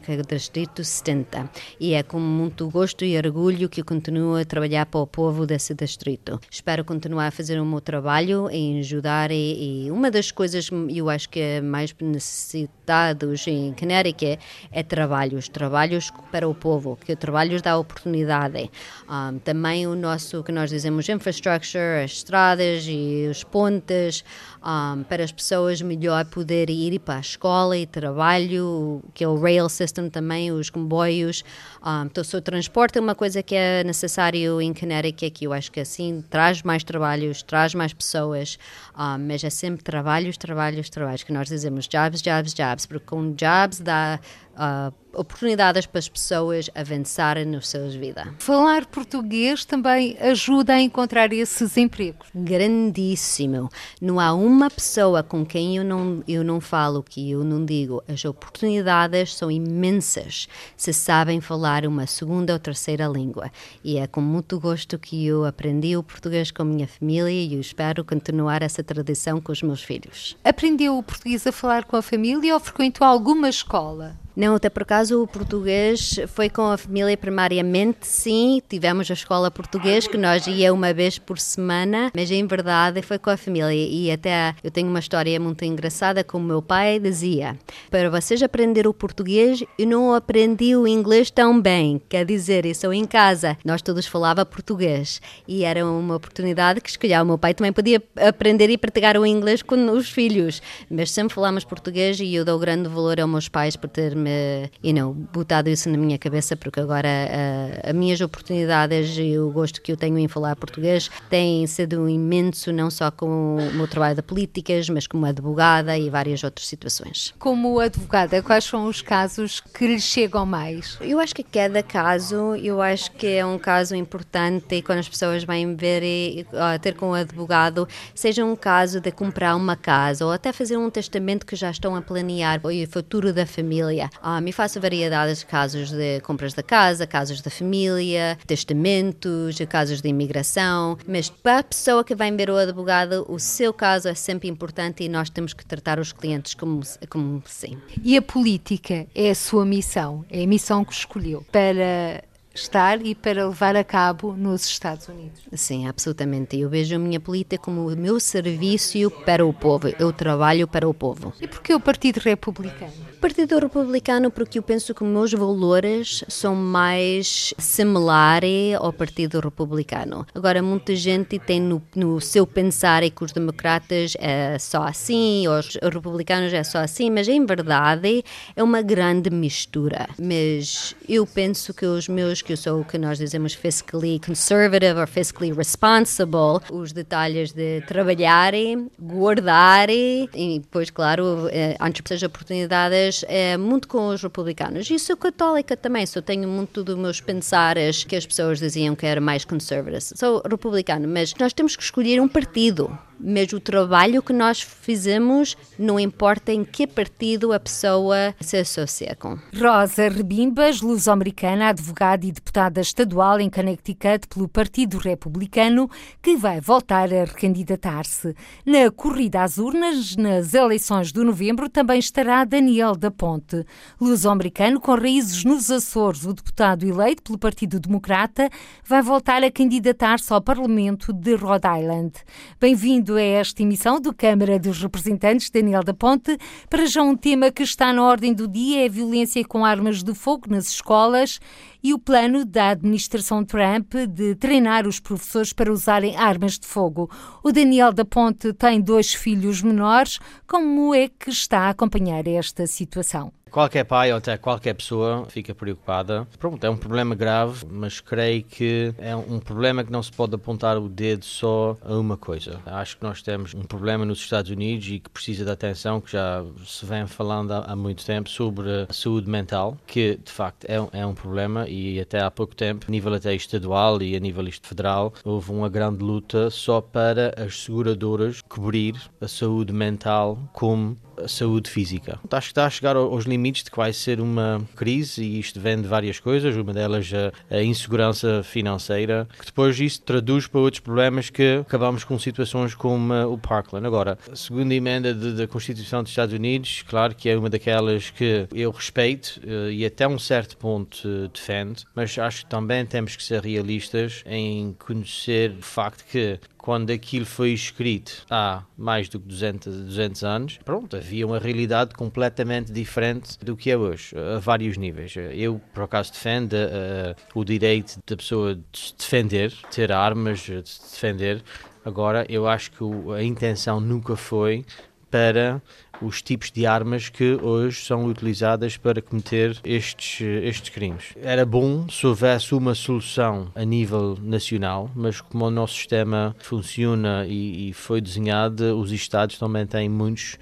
que 0.00 0.12
é 0.12 0.14
o 0.14 0.22
Distrito 0.24 0.84
70, 0.84 1.50
e 1.80 1.94
é 1.94 2.04
com 2.04 2.20
muito 2.20 2.70
gosto 2.70 3.04
e 3.04 3.18
orgulho 3.18 3.68
que 3.68 3.82
continuo 3.82 4.36
a 4.36 4.44
trabalhar 4.44 4.86
para 4.86 5.00
o 5.00 5.06
povo 5.06 5.44
desse 5.44 5.74
distrito. 5.74 6.38
Espero 6.48 6.84
continuar 6.84 7.26
a 7.26 7.30
fazer 7.32 7.58
o 7.58 7.66
meu 7.66 7.80
trabalho 7.80 8.48
em 8.52 8.78
ajudar 8.78 9.32
e, 9.32 9.86
e 9.86 9.90
uma 9.90 10.12
das 10.12 10.30
coisas 10.30 10.68
que 10.68 10.96
eu 10.96 11.10
acho 11.10 11.28
que 11.28 11.40
é 11.40 11.60
mais 11.60 11.92
necessitados 12.00 13.44
em 13.48 13.74
Connecticut 13.74 14.38
é 14.70 14.82
trabalhos, 14.84 15.48
trabalhos 15.48 16.12
para 16.30 16.48
o 16.48 16.54
povo, 16.54 16.96
que 17.04 17.12
o 17.12 17.16
trabalho 17.16 17.60
dá 17.60 17.76
oportunidade. 17.76 18.70
Um, 19.10 19.40
também 19.40 19.88
o 19.88 19.96
nosso, 19.96 20.44
que 20.44 20.52
nós 20.52 20.70
dizemos, 20.70 21.08
infrastructure, 21.08 22.04
as 22.04 22.12
estradas 22.12 22.84
e 22.86 23.26
os 23.28 23.42
pontes, 23.42 24.22
um, 24.62 25.02
para 25.02 25.24
as 25.24 25.32
pessoas 25.32 25.47
melhor 25.82 26.24
poder 26.26 26.70
ir 26.70 26.98
para 26.98 27.16
a 27.16 27.20
escola 27.20 27.76
e 27.76 27.86
trabalho, 27.86 29.02
que 29.14 29.24
é 29.24 29.28
o 29.28 29.40
rail 29.40 29.68
system 29.68 30.10
também, 30.10 30.50
os 30.52 30.70
comboios. 30.70 31.44
Um, 31.84 32.06
então, 32.06 32.22
o 32.22 32.40
transporte 32.40 32.98
é 32.98 33.00
uma 33.00 33.14
coisa 33.14 33.42
que 33.42 33.54
é 33.54 33.82
necessário 33.84 34.60
em 34.60 34.72
Connecticut, 34.74 35.30
que 35.30 35.46
eu 35.46 35.52
acho 35.52 35.70
que 35.72 35.80
assim 35.80 36.24
traz 36.28 36.62
mais 36.62 36.84
trabalhos, 36.84 37.42
traz 37.42 37.74
mais 37.74 37.92
pessoas, 37.92 38.58
um, 38.96 39.26
mas 39.26 39.42
é 39.44 39.50
sempre 39.50 39.82
trabalhos, 39.82 40.36
trabalhos, 40.36 40.90
trabalhos, 40.90 41.22
que 41.22 41.32
nós 41.32 41.48
dizemos 41.48 41.88
jobs, 41.88 42.22
jobs, 42.22 42.54
jobs, 42.54 42.86
porque 42.86 43.06
com 43.06 43.32
jobs 43.32 43.80
dá 43.80 44.20
uh, 44.54 44.92
oportunidades 45.18 45.86
para 45.86 45.98
as 45.98 46.08
pessoas 46.08 46.70
avançarem 46.74 47.44
nas 47.44 47.68
suas 47.68 47.94
vidas. 47.94 48.26
Falar 48.38 48.86
português 48.86 49.64
também 49.64 50.16
ajuda 50.20 50.74
a 50.74 50.80
encontrar 50.80 51.32
esses 51.32 51.76
empregos. 51.76 52.28
Grandíssimo. 52.34 53.68
Não 54.00 54.20
há 54.20 54.32
uma 54.32 54.70
pessoa 54.70 55.22
com 55.22 55.44
quem 55.44 55.76
eu 55.76 55.84
não, 55.84 56.22
eu 56.26 56.44
não 56.44 56.60
falo, 56.60 57.02
que 57.02 57.30
eu 57.30 57.42
não 57.42 57.64
digo. 57.64 58.02
As 58.08 58.24
oportunidades 58.24 59.34
são 59.34 59.50
imensas 59.50 60.48
se 60.76 60.92
sabem 60.92 61.40
falar 61.40 61.84
uma 61.86 62.06
segunda 62.06 62.52
ou 62.52 62.58
terceira 62.58 63.06
língua. 63.06 63.50
E 63.82 63.98
é 63.98 64.06
com 64.06 64.20
muito 64.20 64.58
gosto 64.60 64.98
que 64.98 65.26
eu 65.26 65.44
aprendi 65.44 65.96
o 65.96 66.02
português 66.02 66.50
com 66.50 66.62
a 66.62 66.64
minha 66.64 66.86
família 66.86 67.30
e 67.30 67.54
eu 67.54 67.60
espero 67.60 68.04
continuar 68.04 68.62
essa 68.62 68.82
tradição 68.82 69.40
com 69.40 69.52
os 69.52 69.62
meus 69.62 69.82
filhos. 69.82 70.36
Aprendeu 70.44 70.96
o 70.96 71.02
português 71.02 71.46
a 71.46 71.52
falar 71.52 71.84
com 71.84 71.96
a 71.96 72.02
família 72.02 72.54
ou 72.54 72.60
frequentou 72.60 73.06
alguma 73.06 73.48
escola? 73.48 74.16
Não, 74.38 74.54
até 74.54 74.70
por 74.70 74.84
acaso 74.84 75.20
o 75.20 75.26
português 75.26 76.20
foi 76.28 76.48
com 76.48 76.70
a 76.70 76.78
família 76.78 77.16
primariamente, 77.16 78.06
sim. 78.06 78.62
Tivemos 78.68 79.10
a 79.10 79.14
escola 79.14 79.50
português 79.50 80.06
que 80.06 80.16
nós 80.16 80.46
ia 80.46 80.72
uma 80.72 80.94
vez 80.94 81.18
por 81.18 81.40
semana, 81.40 82.12
mas 82.14 82.30
em 82.30 82.46
verdade 82.46 83.02
foi 83.02 83.18
com 83.18 83.30
a 83.30 83.36
família. 83.36 83.72
E 83.72 84.08
até 84.12 84.54
eu 84.62 84.70
tenho 84.70 84.86
uma 84.88 85.00
história 85.00 85.40
muito 85.40 85.64
engraçada 85.64 86.22
com 86.22 86.38
o 86.38 86.40
meu 86.40 86.62
pai 86.62 87.00
dizia: 87.00 87.58
para 87.90 88.08
vocês 88.08 88.40
aprender 88.40 88.86
o 88.86 88.94
português, 88.94 89.64
eu 89.76 89.88
não 89.88 90.14
aprendi 90.14 90.76
o 90.76 90.86
inglês 90.86 91.32
tão 91.32 91.60
bem. 91.60 92.00
Quer 92.08 92.24
dizer, 92.24 92.64
isso 92.64 92.92
em 92.92 93.06
casa 93.06 93.58
nós 93.64 93.82
todos 93.82 94.06
falava 94.06 94.46
português 94.46 95.20
e 95.48 95.64
era 95.64 95.84
uma 95.84 96.14
oportunidade 96.14 96.80
que 96.80 96.88
escolher 96.88 97.20
o 97.20 97.26
meu 97.26 97.38
pai 97.38 97.54
também 97.54 97.72
podia 97.72 98.00
aprender 98.14 98.70
e 98.70 98.78
praticar 98.78 99.16
o 99.16 99.26
inglês 99.26 99.62
com 99.62 99.90
os 99.90 100.08
filhos, 100.08 100.62
mas 100.88 101.10
sempre 101.10 101.34
falamos 101.34 101.64
português 101.64 102.20
e 102.20 102.32
eu 102.32 102.44
dou 102.44 102.56
grande 102.56 102.88
valor 102.88 103.18
aos 103.18 103.28
meus 103.28 103.48
pais 103.48 103.74
por 103.74 103.90
ter-me 103.90 104.27
me 104.28 104.70
you 104.82 104.94
know, 104.94 105.14
botado 105.32 105.68
isso 105.68 105.88
na 105.88 105.96
minha 105.96 106.18
cabeça, 106.18 106.56
porque 106.56 106.80
agora 106.80 107.08
uh, 107.08 107.90
as 107.90 107.94
minhas 107.94 108.20
oportunidades 108.20 109.16
e 109.18 109.38
o 109.38 109.50
gosto 109.50 109.80
que 109.80 109.92
eu 109.92 109.96
tenho 109.96 110.18
em 110.18 110.28
falar 110.28 110.56
português 110.56 111.10
têm 111.28 111.66
sido 111.66 112.08
imenso, 112.08 112.72
não 112.72 112.90
só 112.90 113.10
com 113.10 113.56
o 113.56 113.74
meu 113.74 113.88
trabalho 113.88 114.16
de 114.16 114.22
políticas, 114.22 114.88
mas 114.88 115.06
como 115.06 115.26
advogada 115.26 115.96
e 115.96 116.08
várias 116.10 116.42
outras 116.44 116.66
situações. 116.66 117.34
Como 117.38 117.78
advogada, 117.80 118.42
quais 118.42 118.64
são 118.64 118.86
os 118.86 119.02
casos 119.02 119.60
que 119.60 119.86
lhe 119.86 120.00
chegam 120.00 120.46
mais? 120.46 120.98
Eu 121.00 121.18
acho 121.18 121.34
que 121.34 121.42
cada 121.42 121.82
caso, 121.82 122.54
eu 122.56 122.80
acho 122.80 123.10
que 123.12 123.26
é 123.26 123.44
um 123.44 123.58
caso 123.58 123.94
importante 123.94 124.76
e 124.76 124.82
quando 124.82 124.98
as 124.98 125.08
pessoas 125.08 125.44
vêm 125.44 125.74
ver 125.74 126.02
e 126.02 126.46
uh, 126.52 126.78
ter 126.80 126.94
com 126.94 127.10
o 127.10 127.14
advogado, 127.14 127.88
seja 128.14 128.44
um 128.44 128.56
caso 128.56 129.00
de 129.00 129.10
comprar 129.10 129.56
uma 129.56 129.76
casa 129.76 130.24
ou 130.24 130.32
até 130.32 130.52
fazer 130.52 130.76
um 130.76 130.90
testamento 130.90 131.44
que 131.44 131.56
já 131.56 131.70
estão 131.70 131.94
a 131.94 132.02
planear 132.02 132.60
o 132.64 132.70
futuro 132.90 133.32
da 133.32 133.46
família. 133.46 134.10
Um, 134.22 134.46
e 134.46 134.52
faço 134.52 134.80
variedades 134.80 135.40
de 135.40 135.46
casos 135.46 135.90
de 135.90 136.20
compras 136.20 136.54
da 136.54 136.62
casa, 136.62 137.06
casos 137.06 137.40
da 137.40 137.50
família, 137.50 138.38
testamentos, 138.46 139.58
casos 139.68 140.00
de 140.00 140.08
imigração. 140.08 140.98
Mas 141.06 141.28
para 141.28 141.58
a 141.58 141.64
pessoa 141.64 142.04
que 142.04 142.14
vai 142.14 142.30
ver 142.32 142.50
o 142.50 142.56
advogado, 142.56 143.24
o 143.28 143.38
seu 143.38 143.72
caso 143.72 144.08
é 144.08 144.14
sempre 144.14 144.48
importante 144.48 145.04
e 145.04 145.08
nós 145.08 145.30
temos 145.30 145.52
que 145.52 145.64
tratar 145.64 145.98
os 145.98 146.12
clientes 146.12 146.54
como, 146.54 146.80
como 147.08 147.42
sim. 147.46 147.78
E 148.02 148.16
a 148.16 148.22
política 148.22 149.06
é 149.14 149.30
a 149.30 149.34
sua 149.34 149.64
missão, 149.64 150.24
é 150.30 150.42
a 150.42 150.46
missão 150.46 150.84
que 150.84 150.92
escolheu 150.92 151.44
para 151.50 152.22
estar 152.54 153.04
e 153.04 153.14
para 153.14 153.46
levar 153.46 153.76
a 153.76 153.84
cabo 153.84 154.34
nos 154.34 154.64
Estados 154.64 155.08
Unidos. 155.08 155.40
Sim, 155.52 155.86
absolutamente. 155.86 156.58
Eu 156.58 156.68
vejo 156.68 156.96
a 156.96 156.98
minha 156.98 157.20
política 157.20 157.62
como 157.62 157.88
o 157.88 157.96
meu 157.96 158.18
serviço 158.18 159.10
para 159.24 159.44
o 159.44 159.52
povo. 159.52 159.88
Eu 159.98 160.12
trabalho 160.12 160.66
para 160.66 160.88
o 160.88 160.94
povo. 160.94 161.32
E 161.40 161.46
por 161.46 161.62
que 161.62 161.74
o 161.74 161.80
Partido 161.80 162.18
Republicano? 162.18 162.92
Partido 163.20 163.58
Republicano 163.58 164.30
porque 164.30 164.58
eu 164.58 164.62
penso 164.62 164.94
que 164.94 165.02
meus 165.02 165.32
valores 165.32 166.22
são 166.28 166.54
mais 166.54 167.52
similares 167.58 168.76
ao 168.76 168.92
Partido 168.92 169.40
Republicano. 169.40 170.24
Agora, 170.34 170.62
muita 170.62 170.94
gente 170.94 171.38
tem 171.38 171.60
no, 171.60 171.82
no 171.96 172.20
seu 172.20 172.46
pensar 172.46 173.02
que 173.10 173.24
os 173.24 173.32
democratas 173.32 174.16
é 174.20 174.56
só 174.58 174.84
assim, 174.84 175.48
os 175.48 175.76
republicanos 175.82 176.52
é 176.52 176.62
só 176.62 176.78
assim, 176.78 177.10
mas 177.10 177.26
em 177.28 177.44
verdade 177.44 178.24
é 178.54 178.62
uma 178.62 178.82
grande 178.82 179.30
mistura. 179.30 180.08
Mas 180.18 180.94
eu 181.08 181.26
penso 181.26 181.74
que 181.74 181.86
os 181.86 182.08
meus 182.08 182.40
que 182.48 182.56
sou 182.56 182.80
o 182.80 182.84
que 182.84 182.96
nós 182.96 183.18
dizemos 183.18 183.52
fiscally 183.52 184.18
conservative 184.18 184.98
ou 184.98 185.06
fiscally 185.06 185.52
responsible, 185.52 186.62
os 186.72 186.92
detalhes 186.92 187.52
de 187.52 187.82
trabalhar, 187.82 188.54
guardar 188.98 189.90
e 189.90 190.26
depois, 190.58 190.88
claro, 190.88 191.46
eh, 191.50 191.76
antes 191.78 192.00
das 192.08 192.22
oportunidades, 192.22 193.22
é 193.28 193.58
muito 193.58 193.86
com 193.86 194.08
os 194.08 194.22
republicanos. 194.22 194.90
E 194.90 194.98
sou 194.98 195.14
católica 195.14 195.76
também, 195.76 196.06
só 196.06 196.22
tenho 196.22 196.48
muito 196.48 196.82
dos 196.82 196.96
meus 196.96 197.20
pensares 197.20 198.02
que 198.02 198.16
as 198.16 198.24
pessoas 198.24 198.58
diziam 198.58 198.96
que 198.96 199.04
era 199.04 199.20
mais 199.20 199.44
conservative. 199.44 200.16
Sou 200.16 200.40
republicano, 200.50 201.06
mas 201.06 201.34
nós 201.38 201.52
temos 201.52 201.76
que 201.76 201.82
escolher 201.82 202.18
um 202.18 202.28
partido 202.28 202.98
mas 203.20 203.52
o 203.52 203.60
trabalho 203.60 204.22
que 204.22 204.32
nós 204.32 204.60
fizemos 204.60 205.56
não 205.78 205.98
importa 205.98 206.52
em 206.52 206.64
que 206.64 206.86
partido 206.86 207.52
a 207.52 207.60
pessoa 207.60 208.34
se 208.40 208.56
associa 208.56 209.16
com. 209.18 209.38
Rosa 209.54 210.08
Rebimbas, 210.08 210.80
luso-americana, 210.80 211.68
advogada 211.68 212.26
e 212.26 212.32
deputada 212.32 212.80
estadual 212.80 213.40
em 213.40 213.50
Connecticut 213.50 214.28
pelo 214.28 214.48
Partido 214.48 214.98
Republicano, 214.98 215.90
que 216.22 216.36
vai 216.36 216.60
voltar 216.60 217.12
a 217.12 217.24
recandidatar-se. 217.24 218.34
Na 218.64 218.90
corrida 218.90 219.42
às 219.42 219.58
urnas, 219.58 220.16
nas 220.16 220.54
eleições 220.54 221.12
de 221.12 221.22
novembro, 221.22 221.68
também 221.68 221.98
estará 221.98 222.44
Daniel 222.44 222.94
da 222.94 223.10
Ponte. 223.10 223.64
Luso-americano 224.00 224.80
com 224.80 224.94
raízes 224.94 225.44
nos 225.44 225.70
Açores, 225.70 226.24
o 226.24 226.32
deputado 226.32 226.86
eleito 226.86 227.22
pelo 227.22 227.38
Partido 227.38 227.80
Democrata, 227.80 228.48
vai 228.84 229.02
voltar 229.02 229.42
a 229.42 229.50
candidatar-se 229.50 230.32
ao 230.32 230.40
Parlamento 230.40 231.12
de 231.12 231.34
Rhode 231.34 231.66
Island. 231.66 232.12
Bem-vindo 232.60 233.07
bem-vindo 233.08 233.16
a 233.16 233.22
esta 233.22 233.62
emissão 233.62 234.00
do 234.00 234.12
Câmara 234.12 234.58
dos 234.58 234.82
Representantes, 234.82 235.48
Daniel 235.48 235.82
da 235.82 235.94
Ponte. 235.94 236.36
Para 236.68 236.86
já 236.86 237.02
um 237.02 237.16
tema 237.16 237.50
que 237.50 237.62
está 237.62 237.92
na 237.92 238.04
ordem 238.04 238.34
do 238.34 238.46
dia 238.46 238.82
é 238.82 238.86
a 238.86 238.90
violência 238.90 239.42
com 239.44 239.64
armas 239.64 240.02
de 240.02 240.14
fogo 240.14 240.46
nas 240.48 240.68
escolas 240.68 241.40
e 241.82 241.94
o 241.94 241.98
plano 241.98 242.44
da 242.44 242.70
administração 242.70 243.44
Trump 243.44 243.94
de 244.08 244.34
treinar 244.34 244.86
os 244.86 245.00
professores 245.00 245.52
para 245.52 245.72
usarem 245.72 246.16
armas 246.16 246.58
de 246.58 246.66
fogo. 246.66 247.10
O 247.42 247.52
Daniel 247.52 247.92
da 247.92 248.04
Ponte 248.04 248.52
tem 248.52 248.80
dois 248.80 249.14
filhos 249.14 249.62
menores. 249.62 250.18
Como 250.46 250.94
é 250.94 251.08
que 251.08 251.30
está 251.30 251.60
a 251.60 251.70
acompanhar 251.70 252.26
esta 252.26 252.66
situação? 252.66 253.32
Qualquer 253.50 253.84
pai 253.84 254.12
ou 254.12 254.18
até 254.18 254.36
qualquer 254.36 254.74
pessoa 254.74 255.26
fica 255.28 255.54
preocupada. 255.54 256.26
Pronto, 256.38 256.62
é 256.64 256.70
um 256.70 256.76
problema 256.76 257.14
grave, 257.14 257.66
mas 257.70 258.00
creio 258.00 258.44
que 258.44 258.94
é 258.98 259.16
um 259.16 259.40
problema 259.40 259.82
que 259.82 259.90
não 259.90 260.02
se 260.02 260.12
pode 260.12 260.34
apontar 260.34 260.76
o 260.78 260.88
dedo 260.88 261.24
só 261.24 261.76
a 261.82 261.94
uma 261.94 262.16
coisa. 262.16 262.60
Acho 262.66 262.98
que 262.98 263.02
nós 263.02 263.22
temos 263.22 263.54
um 263.54 263.62
problema 263.62 264.04
nos 264.04 264.18
Estados 264.18 264.50
Unidos 264.50 264.88
e 264.88 264.98
que 264.98 265.10
precisa 265.10 265.44
de 265.44 265.50
atenção, 265.50 266.00
que 266.00 266.12
já 266.12 266.44
se 266.64 266.84
vem 266.84 267.06
falando 267.06 267.52
há, 267.52 267.74
muito 267.74 268.04
tempo 268.04 268.28
sobre 268.28 268.86
a 268.88 268.92
saúde 268.92 269.30
mental, 269.30 269.76
que 269.86 270.18
de 270.22 270.30
facto 270.30 270.64
é, 270.64 271.00
é 271.00 271.06
um 271.06 271.14
problema 271.14 271.67
e 271.68 272.00
até 272.00 272.20
há 272.20 272.30
pouco 272.30 272.54
tempo, 272.54 272.86
a 272.88 272.90
nível 272.90 273.14
até 273.14 273.34
estadual 273.34 274.02
e 274.02 274.16
a 274.16 274.20
nível 274.20 274.44
federal, 274.62 275.12
houve 275.24 275.50
uma 275.52 275.68
grande 275.68 276.02
luta 276.02 276.50
só 276.50 276.80
para 276.80 277.34
as 277.36 277.62
seguradoras 277.62 278.40
cobrir 278.42 278.94
a 279.20 279.28
saúde 279.28 279.72
mental 279.72 280.38
como 280.52 280.96
saúde 281.26 281.70
física. 281.70 282.20
Acho 282.30 282.48
que 282.48 282.52
está 282.52 282.66
a 282.66 282.70
chegar 282.70 282.96
aos 282.96 283.24
limites 283.24 283.64
de 283.64 283.70
que 283.70 283.76
vai 283.76 283.92
ser 283.92 284.20
uma 284.20 284.60
crise 284.76 285.22
e 285.22 285.40
isto 285.40 285.58
vem 285.60 285.80
de 285.80 285.88
várias 285.88 286.20
coisas, 286.20 286.54
uma 286.56 286.72
delas 286.72 287.10
a, 287.50 287.62
insegurança 287.62 288.42
financeira, 288.42 289.28
que 289.38 289.46
depois 289.46 289.78
isso 289.80 290.02
traduz 290.02 290.46
para 290.46 290.60
outros 290.60 290.80
problemas 290.80 291.30
que 291.30 291.58
acabamos 291.60 292.04
com 292.04 292.18
situações 292.18 292.74
como 292.74 293.14
o 293.24 293.38
Parkland. 293.38 293.86
Agora, 293.86 294.18
a 294.30 294.36
segunda 294.36 294.74
emenda 294.74 295.14
da 295.14 295.46
Constituição 295.46 296.02
dos 296.02 296.12
Estados 296.12 296.34
Unidos, 296.34 296.84
claro 296.86 297.14
que 297.14 297.28
é 297.28 297.36
uma 297.36 297.50
daquelas 297.50 298.10
que 298.10 298.46
eu 298.54 298.70
respeito 298.70 299.40
uh, 299.44 299.70
e 299.70 299.84
até 299.84 300.06
um 300.06 300.18
certo 300.18 300.56
ponto 300.56 301.06
uh, 301.06 301.28
defendo, 301.28 301.82
mas 301.94 302.18
acho 302.18 302.44
que 302.44 302.50
também 302.50 302.84
temos 302.84 303.16
que 303.16 303.22
ser 303.22 303.42
realistas 303.42 304.22
em 304.26 304.74
conhecer 304.78 305.52
o 305.58 305.62
facto 305.62 306.04
que 306.10 306.38
quando 306.58 306.90
aquilo 306.90 307.24
foi 307.24 307.52
escrito 307.52 308.26
há 308.28 308.62
mais 308.76 309.08
do 309.08 309.18
que 309.18 309.28
200, 309.28 309.84
200 309.84 310.24
anos, 310.24 310.58
pronto, 310.64 310.96
havia 310.96 311.26
uma 311.26 311.38
realidade 311.38 311.94
completamente 311.94 312.72
diferente 312.72 313.38
do 313.38 313.56
que 313.56 313.70
é 313.70 313.76
hoje, 313.76 314.14
a 314.16 314.38
vários 314.38 314.76
níveis. 314.76 315.14
Eu, 315.32 315.60
por 315.72 315.84
acaso, 315.84 316.12
defendo 316.12 316.52
uh, 316.54 317.16
o 317.34 317.44
direito 317.44 317.98
da 318.06 318.16
pessoa 318.16 318.54
de 318.54 318.78
se 318.78 318.94
defender, 318.96 319.52
ter 319.70 319.92
armas, 319.92 320.40
de 320.40 320.68
se 320.68 320.92
defender. 320.92 321.42
Agora, 321.84 322.26
eu 322.28 322.46
acho 322.46 322.70
que 322.72 322.84
a 323.16 323.22
intenção 323.22 323.80
nunca 323.80 324.16
foi 324.16 324.64
para 325.10 325.62
os 326.00 326.22
tipos 326.22 326.50
de 326.50 326.66
armas 326.66 327.08
que 327.08 327.38
hoje 327.42 327.80
são 327.80 328.04
utilizadas 328.06 328.76
para 328.76 329.02
cometer 329.02 329.56
estes, 329.64 330.20
estes 330.20 330.70
crimes. 330.70 331.14
Era 331.20 331.44
bom 331.44 331.88
se 331.88 332.06
houvesse 332.06 332.54
uma 332.54 332.74
solução 332.74 333.50
a 333.54 333.64
nível 333.64 334.16
nacional, 334.20 334.90
mas 334.94 335.20
como 335.20 335.46
o 335.46 335.50
nosso 335.50 335.74
sistema 335.74 336.34
funciona 336.38 337.26
e, 337.26 337.70
e 337.70 337.72
foi 337.72 338.00
desenhado, 338.00 338.78
os 338.78 338.92
Estados 338.92 339.38
também 339.38 339.66
têm 339.66 339.88
muitos 339.88 340.38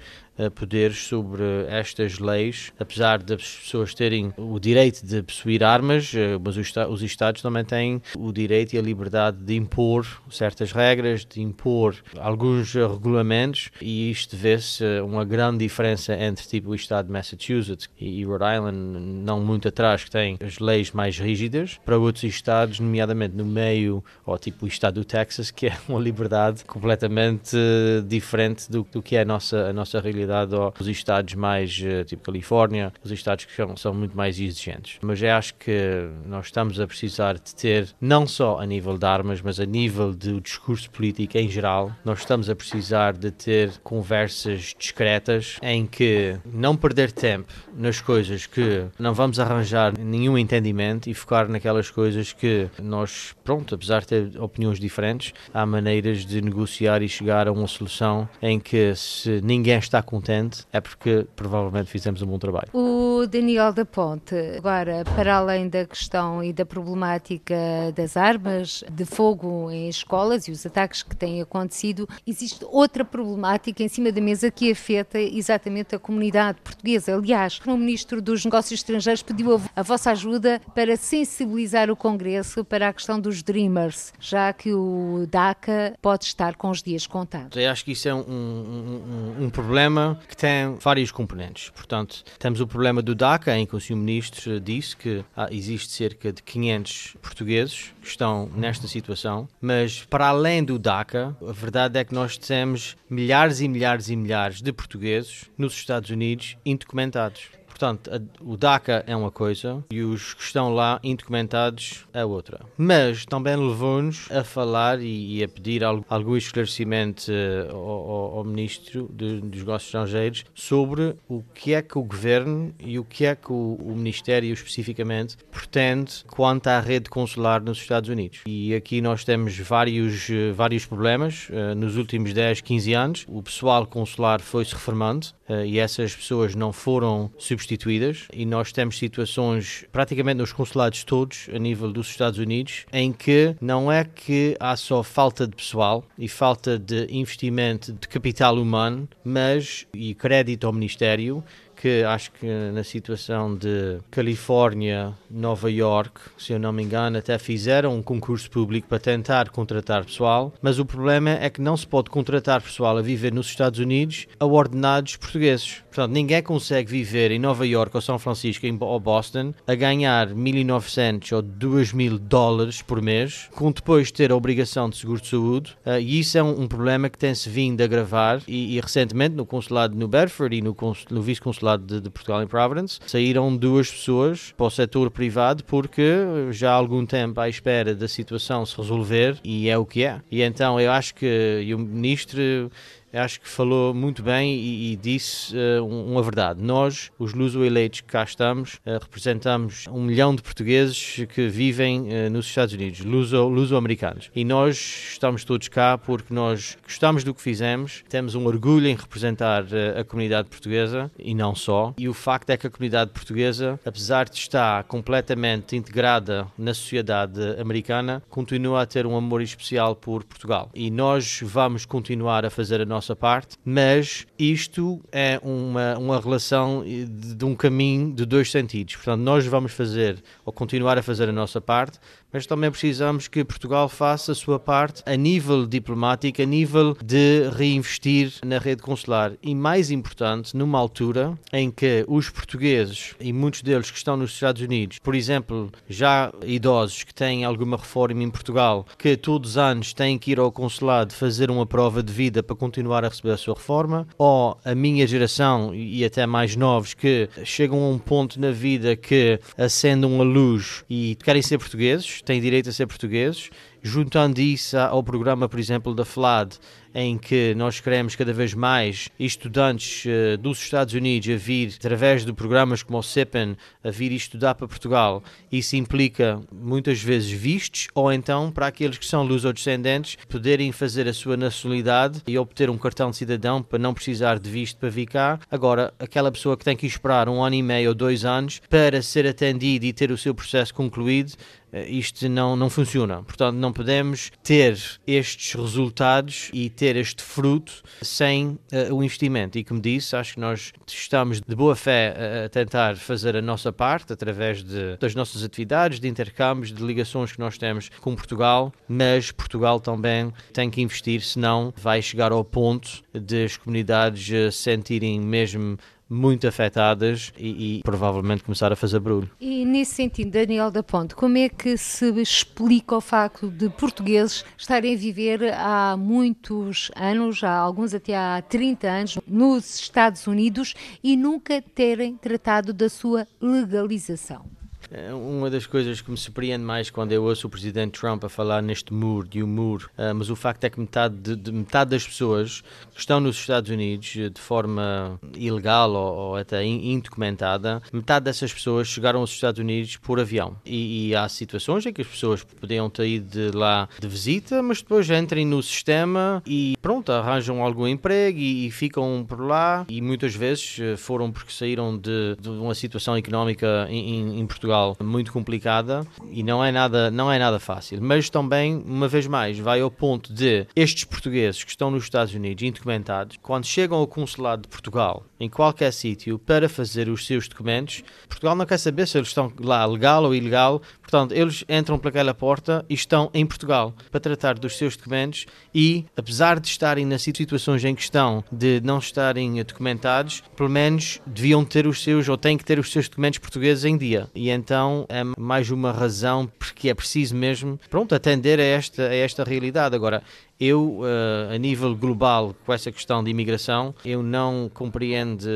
poderes 0.55 1.07
sobre 1.07 1.43
estas 1.67 2.19
leis, 2.19 2.71
apesar 2.79 3.21
das 3.23 3.57
pessoas 3.57 3.93
terem 3.93 4.33
o 4.37 4.59
direito 4.59 5.05
de 5.05 5.23
possuir 5.23 5.63
armas, 5.63 6.13
eh, 6.13 6.37
mas 6.41 6.55
os 6.57 7.01
Estados 7.01 7.41
também 7.41 7.65
têm 7.65 8.01
o 8.15 8.31
direito 8.31 8.73
e 8.73 8.77
a 8.77 8.81
liberdade 8.81 9.37
de 9.37 9.55
impor 9.55 10.05
certas 10.29 10.71
regras, 10.71 11.25
de 11.25 11.41
impor 11.41 11.95
alguns 12.19 12.73
regulamentos, 12.73 13.71
e 13.81 14.11
isto 14.11 14.35
vê-se 14.35 14.83
eh, 14.83 15.01
uma 15.01 15.25
grande 15.25 15.59
diferença 15.59 16.13
entre 16.13 16.45
tipo 16.45 16.69
o 16.69 16.75
Estado 16.75 17.07
de 17.07 17.11
Massachusetts 17.11 17.89
e 17.99 18.23
Rhode 18.23 18.43
Island, 18.55 18.77
não 18.77 19.39
muito 19.39 19.67
atrás, 19.67 20.03
que 20.03 20.11
tem 20.11 20.37
as 20.45 20.59
leis 20.59 20.91
mais 20.91 21.17
rígidas, 21.17 21.79
para 21.83 21.97
outros 21.97 22.23
Estados, 22.23 22.79
nomeadamente 22.79 23.35
no 23.35 23.45
meio, 23.45 24.03
ou 24.25 24.37
tipo 24.37 24.65
o 24.65 24.67
Estado 24.67 24.95
do 24.95 25.05
Texas, 25.05 25.49
que 25.49 25.67
é 25.67 25.77
uma 25.87 25.99
liberdade 25.99 26.63
completamente 26.65 27.55
eh, 27.55 28.01
diferente 28.05 28.69
do, 28.69 28.85
do 28.91 29.01
que 29.01 29.15
é 29.15 29.21
a 29.21 29.25
nossa, 29.25 29.69
a 29.69 29.73
nossa 29.73 29.99
realidade 29.99 30.26
aos 30.29 30.87
estados 30.87 31.33
mais, 31.33 31.79
eh, 31.83 32.03
tipo 32.03 32.23
Califórnia, 32.23 32.93
os 33.03 33.11
estados 33.11 33.45
que 33.45 33.55
são, 33.55 33.75
são 33.77 33.93
muito 33.93 34.15
mais 34.15 34.39
exigentes. 34.39 34.99
Mas 35.01 35.21
eu 35.21 35.31
acho 35.31 35.53
que 35.55 36.09
nós 36.25 36.47
estamos 36.47 36.79
a 36.79 36.87
precisar 36.87 37.35
de 37.35 37.55
ter, 37.55 37.89
não 37.99 38.27
só 38.27 38.59
a 38.59 38.65
nível 38.65 38.97
de 38.97 39.05
armas, 39.05 39.41
mas 39.41 39.59
a 39.59 39.65
nível 39.65 40.13
do 40.13 40.41
discurso 40.41 40.89
político 40.89 41.37
em 41.37 41.49
geral, 41.49 41.91
nós 42.03 42.19
estamos 42.19 42.49
a 42.49 42.55
precisar 42.55 43.13
de 43.13 43.31
ter 43.31 43.71
conversas 43.83 44.75
discretas 44.77 45.57
em 45.61 45.85
que 45.85 46.37
não 46.45 46.75
perder 46.75 47.11
tempo 47.11 47.51
nas 47.75 48.01
coisas 48.01 48.45
que 48.45 48.85
não 48.97 49.13
vamos 49.13 49.39
arranjar 49.39 49.93
nenhum 49.97 50.37
entendimento 50.37 51.09
e 51.09 51.13
focar 51.13 51.47
naquelas 51.47 51.89
coisas 51.89 52.33
que 52.33 52.69
nós, 52.81 53.35
pronto, 53.43 53.75
apesar 53.75 54.01
de 54.01 54.07
ter 54.07 54.41
opiniões 54.41 54.79
diferentes, 54.79 55.33
há 55.53 55.65
maneiras 55.65 56.25
de 56.25 56.41
negociar 56.41 57.01
e 57.01 57.09
chegar 57.09 57.47
a 57.47 57.51
uma 57.51 57.67
solução 57.67 58.27
em 58.41 58.59
que 58.59 58.95
se 58.95 59.41
ninguém 59.41 59.77
está 59.77 60.01
com 60.01 60.16
contente, 60.17 60.65
é 60.73 60.81
porque 60.81 61.27
provavelmente 61.35 61.89
fizemos 61.89 62.21
um 62.21 62.27
bom 62.27 62.39
trabalho. 62.39 62.69
O 62.73 63.25
Daniel 63.27 63.71
da 63.71 63.85
Ponte, 63.85 64.35
agora, 64.57 65.03
para 65.15 65.35
além 65.35 65.69
da 65.69 65.85
questão 65.85 66.43
e 66.43 66.51
da 66.51 66.65
problemática 66.65 67.55
das 67.95 68.17
armas 68.17 68.83
de 68.89 69.05
fogo 69.05 69.69
em 69.69 69.87
escolas 69.87 70.47
e 70.47 70.51
os 70.51 70.65
ataques 70.65 71.03
que 71.03 71.15
têm 71.15 71.41
acontecido, 71.41 72.07
existe 72.25 72.65
outra 72.69 73.05
problemática 73.05 73.83
em 73.83 73.87
cima 73.87 74.11
da 74.11 74.21
mesa 74.21 74.49
que 74.49 74.71
afeta 74.71 75.19
exatamente 75.19 75.95
a 75.95 75.99
comunidade 75.99 76.59
portuguesa. 76.61 77.15
Aliás, 77.15 77.59
o 77.65 77.77
Ministro 77.77 78.21
dos 78.21 78.43
Negócios 78.43 78.79
Estrangeiros 78.79 79.21
pediu 79.21 79.61
a, 79.75 79.83
vossa 79.83 80.11
ajuda 80.11 80.61
para 80.73 80.95
sensibilizar 80.97 81.89
o 81.89 81.95
Congresso 81.95 82.63
para 82.63 82.89
a 82.89 82.93
questão 82.93 83.19
dos 83.19 83.43
Dreamers, 83.43 84.13
já 84.19 84.51
que 84.51 84.73
o 84.73 85.25
DACA 85.29 85.95
pode 86.01 86.25
estar 86.25 86.55
com 86.55 86.69
os 86.69 86.81
dias 86.81 87.05
contados. 87.05 87.57
Eu 87.57 87.69
acho 87.69 87.85
que 87.85 87.91
isso 87.91 88.07
é 88.07 88.13
um, 88.13 88.19
um, 88.19 89.45
um 89.45 89.49
problema 89.49 90.06
que 90.15 90.35
tem 90.35 90.75
vários 90.79 91.11
componentes. 91.11 91.69
Portanto, 91.69 92.23
temos 92.39 92.61
o 92.61 92.67
problema 92.67 93.01
do 93.01 93.15
DACA, 93.15 93.57
em 93.57 93.65
que 93.65 93.75
o 93.75 93.79
Sr. 93.79 93.95
Ministro 93.95 94.59
disse 94.59 94.95
que 94.95 95.23
ah, 95.35 95.47
existe 95.51 95.91
cerca 95.91 96.31
de 96.31 96.43
500 96.43 97.17
portugueses 97.21 97.93
que 98.01 98.07
estão 98.07 98.49
nesta 98.55 98.87
situação, 98.87 99.47
mas 99.61 100.03
para 100.05 100.27
além 100.27 100.63
do 100.63 100.77
DACA, 100.77 101.35
a 101.41 101.51
verdade 101.51 101.99
é 101.99 102.03
que 102.03 102.13
nós 102.13 102.37
temos 102.37 102.95
milhares 103.09 103.61
e 103.61 103.67
milhares 103.67 104.09
e 104.09 104.15
milhares 104.15 104.61
de 104.61 104.71
portugueses 104.71 105.45
nos 105.57 105.73
Estados 105.73 106.09
Unidos 106.09 106.57
indocumentados. 106.65 107.57
Portanto, 107.77 108.09
a, 108.11 108.19
o 108.43 108.57
DACA 108.57 109.03
é 109.05 109.15
uma 109.15 109.29
coisa 109.29 109.83
e 109.91 110.01
os 110.01 110.33
que 110.33 110.41
estão 110.41 110.73
lá 110.73 110.99
indocumentados 111.03 112.07
é 112.11 112.25
outra. 112.25 112.61
Mas 112.75 113.23
também 113.23 113.55
levou-nos 113.55 114.31
a 114.31 114.43
falar 114.43 114.99
e, 114.99 115.37
e, 115.37 115.43
a 115.43 115.47
pedir 115.47 115.83
algo, 115.83 116.03
algum 116.09 116.35
esclarecimento 116.35 117.31
uh, 117.31 117.75
ao, 117.75 118.37
ao, 118.39 118.43
Ministro 118.43 119.07
de, 119.13 119.41
dos 119.41 119.59
Negócios 119.59 119.89
Estrangeiros 119.89 120.43
sobre 120.55 121.15
o 121.29 121.43
que 121.53 121.75
é 121.75 121.83
que 121.83 121.99
o 121.99 122.01
Governo 122.01 122.73
e 122.79 122.97
o 122.97 123.03
que 123.03 123.25
é 123.25 123.35
que 123.35 123.51
o, 123.51 123.77
o 123.79 123.95
Ministério 123.95 124.51
especificamente 124.51 125.37
pretende 125.51 126.23
quanto 126.25 126.67
à 126.67 126.79
rede 126.79 127.11
consular 127.11 127.61
nos 127.61 127.77
Estados 127.77 128.09
Unidos. 128.09 128.39
E 128.47 128.73
aqui 128.73 129.01
nós 129.01 129.23
temos 129.23 129.55
vários, 129.59 130.29
uh, 130.29 130.51
vários 130.55 130.83
problemas. 130.83 131.47
Uh, 131.49 131.75
nos 131.75 131.95
últimos 131.95 132.33
10, 132.33 132.61
15 132.61 132.93
anos, 132.93 133.25
o 133.27 133.43
pessoal 133.43 133.85
consular 133.85 134.41
foi-se 134.41 134.73
reformando 134.73 135.27
e 135.65 135.79
essas 135.79 136.15
pessoas 136.15 136.55
não 136.55 136.73
foram 136.73 137.31
substituídas 137.37 137.67
substituídas. 137.67 138.27
E 138.33 138.45
nós 138.45 138.71
temos 138.71 138.97
situações 138.97 139.85
praticamente 139.91 140.37
nos 140.37 140.53
consulados 140.53 141.03
todos 141.03 141.49
a 141.53 141.57
nível 141.57 141.91
dos 141.91 142.09
Estados 142.09 142.39
Unidos 142.39 142.85
em 142.91 143.11
que 143.11 143.55
não 143.61 143.91
é 143.91 144.03
que 144.03 144.55
há 144.59 144.75
só 144.75 145.03
falta 145.03 145.47
de 145.47 145.55
pessoal 145.55 146.03
e 146.17 146.27
falta 146.27 146.77
de 146.77 147.07
investimento 147.09 147.93
de 147.93 148.07
capital 148.07 148.57
humano, 148.57 149.07
mas 149.23 149.85
e 149.93 150.13
crédito 150.13 150.67
ao 150.67 150.73
Ministério 150.73 151.43
que 151.81 152.03
acho 152.03 152.31
que 152.31 152.45
na 152.73 152.83
situação 152.83 153.55
de 153.55 153.99
Califórnia, 154.09 155.13
Nova 155.29 155.71
York, 155.71 156.19
se 156.37 156.53
eu 156.53 156.59
não 156.59 156.73
me 156.73 156.83
engano, 156.83 157.17
até 157.17 157.37
fizeram 157.37 157.95
um 157.95 158.01
concurso 158.01 158.49
público 158.49 158.87
para 158.87 158.99
tentar 158.99 159.49
contratar 159.49 160.03
pessoal, 160.03 160.53
mas 160.61 160.79
o 160.79 160.85
problema 160.85 161.31
é 161.31 161.49
que 161.49 161.61
não 161.61 161.77
se 161.77 161.85
pode 161.85 162.09
contratar 162.09 162.61
pessoal 162.61 162.97
a 162.97 163.01
viver 163.01 163.31
nos 163.31 163.47
Estados 163.47 163.79
Unidos 163.79 164.27
a 164.39 164.45
ordenados 164.45 165.15
portugueses. 165.15 165.83
Portanto, 165.87 166.13
ninguém 166.13 166.41
consegue 166.41 166.89
viver 166.89 167.31
em 167.31 167.39
Nova 167.39 167.65
York 167.65 167.95
ou 167.95 168.01
São 168.01 168.19
Francisco 168.19 168.65
ou 168.81 168.99
Boston 168.99 169.53
a 169.65 169.75
ganhar 169.75 170.29
1.900 170.29 171.35
ou 171.35 171.43
2.000 171.43 172.17
dólares 172.17 172.81
por 172.81 173.01
mês, 173.01 173.49
com 173.55 173.71
depois 173.71 174.11
ter 174.11 174.31
a 174.31 174.35
obrigação 174.35 174.89
de 174.89 174.97
seguro 174.97 175.21
de 175.21 175.27
saúde. 175.27 175.77
Uh, 175.85 175.99
e 175.99 176.19
isso 176.19 176.37
é 176.37 176.43
um, 176.43 176.61
um, 176.61 176.67
problema 176.67 177.09
que 177.09 177.17
tem-se 177.17 177.49
vindo 177.49 177.81
a 177.81 177.85
agravar 177.85 178.41
e, 178.47 178.75
e, 178.75 178.79
recentemente 178.79 179.35
no 179.35 179.45
consulado 179.45 179.95
no 179.95 180.07
Bedford 180.07 180.55
e 180.55 180.61
no, 180.61 180.75
no 181.09 181.21
vice-consulado 181.21 181.66
lado 181.67 181.85
de, 181.85 182.01
de, 182.01 182.09
Portugal 182.09 182.41
em 182.41 182.47
Providence, 182.47 182.99
saíram 183.05 183.55
duas 183.55 183.91
pessoas 183.91 184.53
para 184.55 184.65
o 184.65 184.69
setor 184.69 185.11
privado 185.11 185.63
porque 185.63 186.03
já 186.51 186.71
há 186.71 186.75
algum 186.75 187.05
tempo 187.05 187.39
à 187.39 187.47
espera 187.47 187.93
da 187.93 188.07
situação 188.07 188.65
se 188.65 188.75
resolver 188.77 189.37
e 189.43 189.69
é 189.69 189.77
o 189.77 189.85
que 189.85 190.03
é. 190.03 190.21
E 190.31 190.41
então 190.41 190.79
eu 190.79 190.91
acho 190.91 191.13
que 191.15 191.73
o 191.73 191.77
ministro 191.77 192.71
acho 193.13 193.39
que 193.39 193.47
falou 193.47 193.93
muito 193.93 194.21
bem 194.21 194.55
e, 194.55 194.93
e 194.93 194.95
disse 194.95 195.55
uh, 195.55 195.85
uma 195.85 196.21
verdade. 196.21 196.61
Nós, 196.61 197.11
os 197.17 197.33
luso-eleitos 197.33 198.01
que 198.01 198.07
cá 198.07 198.23
estamos, 198.23 198.75
uh, 198.75 198.99
representamos 199.01 199.85
um 199.89 200.01
milhão 200.01 200.35
de 200.35 200.41
portugueses 200.41 201.25
que 201.33 201.47
vivem 201.47 202.01
uh, 202.01 202.29
nos 202.29 202.45
Estados 202.45 202.73
Unidos, 202.73 202.99
luso-americanos. 203.01 204.25
Luso 204.25 204.31
e 204.35 204.43
nós 204.43 204.77
estamos 205.11 205.43
todos 205.43 205.67
cá 205.67 205.97
porque 205.97 206.33
nós 206.33 206.77
gostamos 206.83 207.23
do 207.23 207.33
que 207.33 207.41
fizemos, 207.41 208.03
temos 208.09 208.35
um 208.35 208.45
orgulho 208.45 208.87
em 208.87 208.95
representar 208.95 209.65
a 209.97 210.03
comunidade 210.03 210.49
portuguesa 210.49 211.11
e 211.17 211.33
não 211.33 211.55
só. 211.55 211.93
E 211.97 212.07
o 212.07 212.13
facto 212.13 212.49
é 212.49 212.57
que 212.57 212.67
a 212.67 212.69
comunidade 212.69 213.11
portuguesa, 213.11 213.79
apesar 213.85 214.29
de 214.29 214.37
estar 214.37 214.83
completamente 214.83 215.75
integrada 215.75 216.47
na 216.57 216.73
sociedade 216.73 217.41
americana, 217.59 218.21
continua 218.29 218.81
a 218.81 218.85
ter 218.85 219.05
um 219.05 219.15
amor 219.15 219.41
especial 219.41 219.95
por 219.95 220.23
Portugal. 220.23 220.69
E 220.73 220.89
nós 220.91 221.39
vamos 221.43 221.85
continuar 221.85 222.45
a 222.45 222.49
fazer 222.49 222.81
a 222.81 222.85
nossa 222.85 222.96
nossa 222.97 223.15
parte, 223.15 223.57
mas 223.63 224.25
isto 224.37 224.99
é 225.11 225.39
uma, 225.43 225.97
uma 225.97 226.19
relação 226.19 226.83
de, 226.83 227.35
de 227.35 227.45
um 227.45 227.55
caminho 227.55 228.13
de 228.13 228.25
dois 228.25 228.51
sentidos. 228.51 228.95
Portanto, 228.95 229.21
nós 229.21 229.45
vamos 229.45 229.71
fazer 229.71 230.21
ou 230.43 230.51
continuar 230.51 230.97
a 230.97 231.03
fazer 231.03 231.29
a 231.29 231.31
nossa 231.31 231.61
parte, 231.61 231.99
mas 232.31 232.45
também 232.45 232.69
precisamos 232.69 233.27
que 233.27 233.43
Portugal 233.43 233.87
faça 233.89 234.31
a 234.31 234.35
sua 234.35 234.59
parte 234.59 235.01
a 235.05 235.15
nível 235.15 235.65
diplomático, 235.65 236.41
a 236.41 236.45
nível 236.45 236.95
de 237.03 237.49
reinvestir 237.55 238.33
na 238.45 238.57
rede 238.57 238.81
consular. 238.81 239.33
E 239.41 239.55
mais 239.55 239.91
importante, 239.91 240.55
numa 240.55 240.77
altura 240.77 241.37
em 241.51 241.71
que 241.71 242.05
os 242.07 242.29
portugueses, 242.29 243.15
e 243.19 243.31
muitos 243.31 243.61
deles 243.61 243.89
que 243.89 243.97
estão 243.97 244.17
nos 244.17 244.31
Estados 244.31 244.61
Unidos, 244.61 244.99
por 244.99 245.15
exemplo, 245.15 245.71
já 245.89 246.31
idosos 246.45 247.03
que 247.03 247.13
têm 247.13 247.45
alguma 247.45 247.77
reforma 247.77 248.23
em 248.23 248.29
Portugal, 248.29 248.85
que 248.97 249.15
todos 249.15 249.51
os 249.51 249.57
anos 249.57 249.93
têm 249.93 250.17
que 250.17 250.31
ir 250.31 250.39
ao 250.39 250.51
consulado 250.51 251.13
fazer 251.13 251.49
uma 251.49 251.65
prova 251.65 252.03
de 252.03 252.11
vida 252.11 252.43
para 252.43 252.55
continuar 252.55 253.03
a 253.03 253.09
receber 253.09 253.31
a 253.31 253.37
sua 253.37 253.55
reforma, 253.55 254.07
ou 254.17 254.57
a 254.63 254.75
minha 254.75 255.07
geração 255.07 255.73
e 255.73 256.03
até 256.03 256.25
mais 256.25 256.55
novos 256.55 256.93
que 256.93 257.29
chegam 257.43 257.83
a 257.83 257.89
um 257.89 257.97
ponto 257.97 258.39
na 258.39 258.51
vida 258.51 258.95
que 258.95 259.39
acendem 259.57 260.19
a 260.19 260.23
luz 260.23 260.83
e 260.89 261.17
querem 261.23 261.41
ser 261.41 261.57
portugueses, 261.57 262.16
têm 262.21 262.41
direito 262.41 262.69
a 262.69 262.71
ser 262.71 262.87
portugueses, 262.87 263.49
juntando 263.87 264.39
isso 264.41 264.77
ao 264.77 265.01
programa, 265.01 265.47
por 265.49 265.59
exemplo, 265.59 265.95
da 265.95 266.05
FLAD, 266.05 266.57
em 266.93 267.17
que 267.17 267.53
nós 267.55 267.79
queremos 267.79 268.15
cada 268.15 268.33
vez 268.33 268.55
mais 268.55 269.07
estudantes 269.19 270.05
uh, 270.05 270.37
dos 270.37 270.59
Estados 270.59 270.95
Unidos 270.95 271.29
a 271.29 271.37
vir, 271.37 271.73
através 271.77 272.25
de 272.25 272.33
programas 272.33 272.81
como 272.81 272.97
o 272.97 273.03
CEPEN, 273.03 273.55
a 273.83 273.91
vir 273.91 274.11
estudar 274.11 274.55
para 274.55 274.67
Portugal. 274.67 275.23
Isso 275.51 275.75
implica 275.75 276.41
muitas 276.51 276.99
vezes 276.99 277.29
vistos, 277.29 277.87
ou 277.93 278.11
então 278.11 278.51
para 278.51 278.67
aqueles 278.67 278.97
que 278.97 279.05
são 279.05 279.23
lusodescendentes 279.23 280.17
poderem 280.27 280.71
fazer 280.71 281.07
a 281.07 281.13
sua 281.13 281.37
nacionalidade 281.37 282.23
e 282.25 282.37
obter 282.37 282.69
um 282.69 282.77
cartão 282.77 283.11
de 283.11 283.17
cidadão 283.17 283.61
para 283.61 283.77
não 283.77 283.93
precisar 283.93 284.39
de 284.39 284.49
visto 284.49 284.79
para 284.79 284.89
vir 284.89 285.05
cá. 285.05 285.39
Agora, 285.51 285.93
aquela 285.99 286.31
pessoa 286.31 286.57
que 286.57 286.65
tem 286.65 286.75
que 286.75 286.87
esperar 286.87 287.29
um 287.29 287.43
ano 287.43 287.55
e 287.55 287.61
meio 287.61 287.89
ou 287.89 287.95
dois 287.95 288.25
anos 288.25 288.59
para 288.69 289.01
ser 289.03 289.27
atendido 289.27 289.85
e 289.85 289.93
ter 289.93 290.11
o 290.11 290.17
seu 290.17 290.33
processo 290.33 290.73
concluído, 290.73 291.33
eh, 291.71 291.89
isto 291.89 292.27
não, 292.29 292.55
não 292.55 292.69
funciona. 292.69 293.23
Portanto, 293.23 293.55
não 293.55 293.73
podemos 293.77 294.31
ter 294.41 294.75
estes 295.05 295.53
resultados 295.53 296.49
e 296.51 296.67
ter 296.67 296.95
este 296.95 297.21
fruto 297.21 297.83
sem 298.01 298.57
uh, 298.73 298.93
o 298.93 299.03
investimento. 299.03 299.59
E 299.59 299.63
como 299.63 299.79
disse, 299.79 300.15
acho 300.15 300.33
que 300.33 300.39
nós 300.39 300.73
estamos 300.87 301.39
de 301.39 301.55
boa 301.55 301.75
fé 301.75 302.41
a, 302.41 302.45
a 302.45 302.49
tentar 302.49 302.95
fazer 302.95 303.35
a 303.35 303.41
nossa 303.41 303.71
parte 303.71 304.11
através 304.11 304.63
de, 304.63 304.97
das 304.97 305.13
nossas 305.13 305.43
atividades, 305.43 305.99
de 305.99 306.07
intercâmbios, 306.07 306.73
de 306.73 306.83
ligações 306.83 307.31
que 307.33 307.39
nós 307.39 307.55
temos 307.55 307.89
com 308.01 308.15
Portugal, 308.15 308.73
mas 308.89 309.31
Portugal 309.31 309.79
também 309.79 310.33
tem 310.51 310.71
que 310.71 310.81
investir, 310.81 311.21
senão 311.21 311.71
vai 311.77 312.01
chegar 312.01 312.31
ao 312.31 312.43
ponto 312.43 313.03
de 313.13 313.45
as 313.45 313.57
comunidades 313.57 314.27
uh, 314.29 314.51
sentirem 314.51 315.21
mesmo 315.21 315.77
muito 316.09 316.47
afetadas 316.47 317.33
e, 317.37 317.77
e, 317.77 317.83
provavelmente 317.83 318.43
começar 318.43 318.71
a 318.71 318.75
fazer 318.75 318.99
barulho. 318.99 319.29
E 319.39 319.65
nesse 319.65 319.95
sentido, 319.95 320.31
Daniel 320.31 320.71
da 320.71 320.83
Ponte, 320.83 321.15
como 321.15 321.37
é 321.37 321.49
que 321.49 321.77
se 321.77 322.09
explica 322.21 322.95
o 322.95 323.01
facto 323.01 323.49
de 323.49 323.69
portugueses 323.69 324.45
estarem 324.57 324.95
a 324.95 324.97
viver 324.97 325.53
há 325.53 325.95
muitos 325.97 326.91
anos, 326.95 327.43
há 327.43 327.55
alguns 327.55 327.93
até 327.93 328.15
há 328.15 328.41
30 328.41 328.87
anos, 328.87 329.17
nos 329.27 329.79
Estados 329.79 330.27
Unidos 330.27 330.73
e 331.03 331.17
nunca 331.17 331.61
terem 331.61 332.15
tratado 332.15 332.73
da 332.73 332.89
sua 332.89 333.27
legalização? 333.41 334.56
É 334.91 335.13
uma 335.13 335.49
das 335.49 335.65
coisas 335.65 336.01
que 336.01 336.09
me 336.09 336.17
surpreende 336.17 336.63
mais 336.63 336.89
quando 336.89 337.11
eu 337.11 337.23
ouço 337.23 337.47
o 337.47 337.49
presidente 337.49 337.99
Trump 337.99 338.23
a 338.23 338.29
falar 338.29 338.61
neste 338.61 338.93
muro, 338.93 339.27
de 339.27 339.43
um 339.43 339.47
muro, 339.47 339.89
uh, 339.97 340.15
mas 340.15 340.29
o 340.29 340.35
facto 340.35 340.63
é 340.63 340.69
que 340.69 340.79
metade, 340.79 341.15
de, 341.15 341.35
de, 341.35 341.51
metade 341.51 341.91
das 341.91 342.05
pessoas 342.05 342.61
que 342.93 342.99
estão 342.99 343.19
nos 343.19 343.37
Estados 343.37 343.69
Unidos 343.69 344.13
eh, 344.17 344.29
de 344.29 344.39
forma 344.39 345.19
ilegal 345.35 345.91
ou, 345.91 346.15
ou 346.15 346.35
até 346.35 346.63
indocumentada, 346.63 347.81
metade 347.91 348.25
dessas 348.25 348.53
pessoas 348.53 348.87
chegaram 348.87 349.19
aos 349.19 349.31
Estados 349.31 349.59
Unidos 349.59 349.97
por 349.97 350.19
avião. 350.19 350.55
E, 350.65 351.09
e, 351.09 351.15
há 351.15 351.27
situações 351.27 351.85
em 351.85 351.93
que 351.93 352.01
as 352.01 352.07
pessoas 352.07 352.43
podiam 352.43 352.89
ter 352.89 353.07
ido 353.07 353.51
de 353.51 353.57
lá 353.57 353.89
de 353.99 354.07
visita, 354.07 354.61
mas 354.61 354.81
depois 354.81 355.09
entrem 355.09 355.45
no 355.45 355.61
sistema 355.61 356.41
e 356.45 356.75
pronto, 356.81 357.11
arranjam 357.11 357.61
algum 357.61 357.87
emprego 357.87 358.39
e, 358.39 358.67
e 358.67 358.71
ficam 358.71 359.25
por 359.27 359.41
lá. 359.41 359.85
E 359.89 360.01
muitas 360.01 360.33
vezes 360.35 360.77
eh, 360.79 360.95
foram 360.95 361.31
porque 361.31 361.51
saíram 361.51 361.97
de, 361.97 362.35
de 362.39 362.49
uma 362.49 362.75
situação 362.75 363.15
económica 363.15 363.87
em, 363.89 364.39
em 364.39 364.47
Portugal 364.47 364.76
Portugal 364.77 364.97
muito 365.01 365.31
complicada 365.31 366.05
e 366.31 366.43
não 366.43 366.63
é 366.63 366.71
nada, 366.71 367.09
não 367.09 367.31
é 367.31 367.39
nada 367.39 367.59
fácil. 367.59 368.01
Mas 368.01 368.29
também, 368.29 368.75
uma 368.85 369.07
vez 369.07 369.25
mais, 369.25 369.57
vai 369.57 369.81
ao 369.81 369.89
ponto 369.89 370.31
de 370.31 370.67
estes 370.75 371.03
portugueses 371.03 371.63
que 371.63 371.71
estão 371.71 371.89
nos 371.89 372.03
Estados 372.03 372.33
Unidos 372.33 372.63
indocumentados, 372.63 373.37
quando 373.41 373.65
chegam 373.65 373.97
ao 373.97 374.07
consulado 374.07 374.63
de 374.63 374.67
Portugal, 374.67 375.25
em 375.39 375.49
qualquer 375.49 375.91
sítio, 375.91 376.37
para 376.37 376.69
fazer 376.69 377.09
os 377.09 377.25
seus 377.25 377.47
documentos, 377.47 378.03
Portugal 378.27 378.55
não 378.55 378.65
quer 378.65 378.77
saber 378.77 379.07
se 379.07 379.17
eles 379.17 379.29
estão 379.29 379.51
lá 379.59 379.85
legal 379.85 380.23
ou 380.23 380.35
ilegal. 380.35 380.81
Portanto, 381.09 381.31
eles 381.31 381.63
entram 381.69 381.97
pelaquela 381.97 382.33
porta 382.33 382.85
e 382.89 382.93
estão 382.93 383.31
em 383.33 383.45
Portugal 383.45 383.93
para 384.11 384.19
tratar 384.19 384.59
dos 384.59 384.77
seus 384.77 384.97
documentos 384.97 385.45
e, 385.73 386.05
apesar 386.17 386.59
de 386.59 386.67
estarem 386.67 387.05
nas 387.05 387.21
situações 387.21 387.85
em 387.85 387.95
questão 387.95 388.43
de 388.51 388.81
não 388.83 388.99
estarem 388.99 389.63
documentados, 389.63 390.43
pelo 390.57 390.69
menos 390.69 391.21
deviam 391.25 391.63
ter 391.63 391.87
os 391.87 392.03
seus 392.03 392.27
ou 392.27 392.37
têm 392.37 392.57
que 392.57 392.65
ter 392.65 392.77
os 392.77 392.91
seus 392.91 393.07
documentos 393.07 393.39
portugueses 393.39 393.85
em 393.85 393.97
dia. 393.97 394.29
E 394.35 394.49
então 394.49 395.05
é 395.07 395.23
mais 395.37 395.71
uma 395.71 395.93
razão 395.93 396.51
porque 396.59 396.89
é 396.89 396.93
preciso 396.93 397.33
mesmo, 397.35 397.79
pronto, 397.89 398.13
atender 398.13 398.59
a 398.59 398.63
esta, 398.63 399.03
a 399.03 399.15
esta 399.15 399.45
realidade. 399.45 399.95
Agora, 399.95 400.21
eu, 400.59 401.01
uh, 401.01 401.53
a 401.53 401.57
nível 401.57 401.95
global, 401.95 402.55
com 402.65 402.73
essa 402.73 402.91
questão 402.91 403.23
de 403.23 403.29
imigração, 403.29 403.93
eu 404.03 404.23
não 404.23 404.69
compreendo 404.73 405.47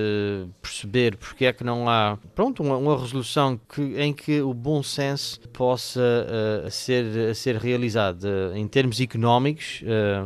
perceber 0.61 1.17
porque 1.17 1.45
é 1.45 1.53
que 1.53 1.63
não 1.63 1.89
há, 1.89 2.17
pronto, 2.35 2.61
uma, 2.61 2.77
uma 2.77 2.99
resolução 2.99 3.59
que, 3.73 3.81
em 3.99 4.13
que 4.13 4.41
o 4.41 4.53
bom 4.53 4.83
senso 4.83 5.39
possa 5.49 6.01
uh, 6.01 6.69
ser, 6.69 7.35
ser 7.35 7.55
realizado. 7.57 8.23
Uh, 8.23 8.55
em 8.55 8.67
termos 8.67 8.99
económicos, 8.99 9.81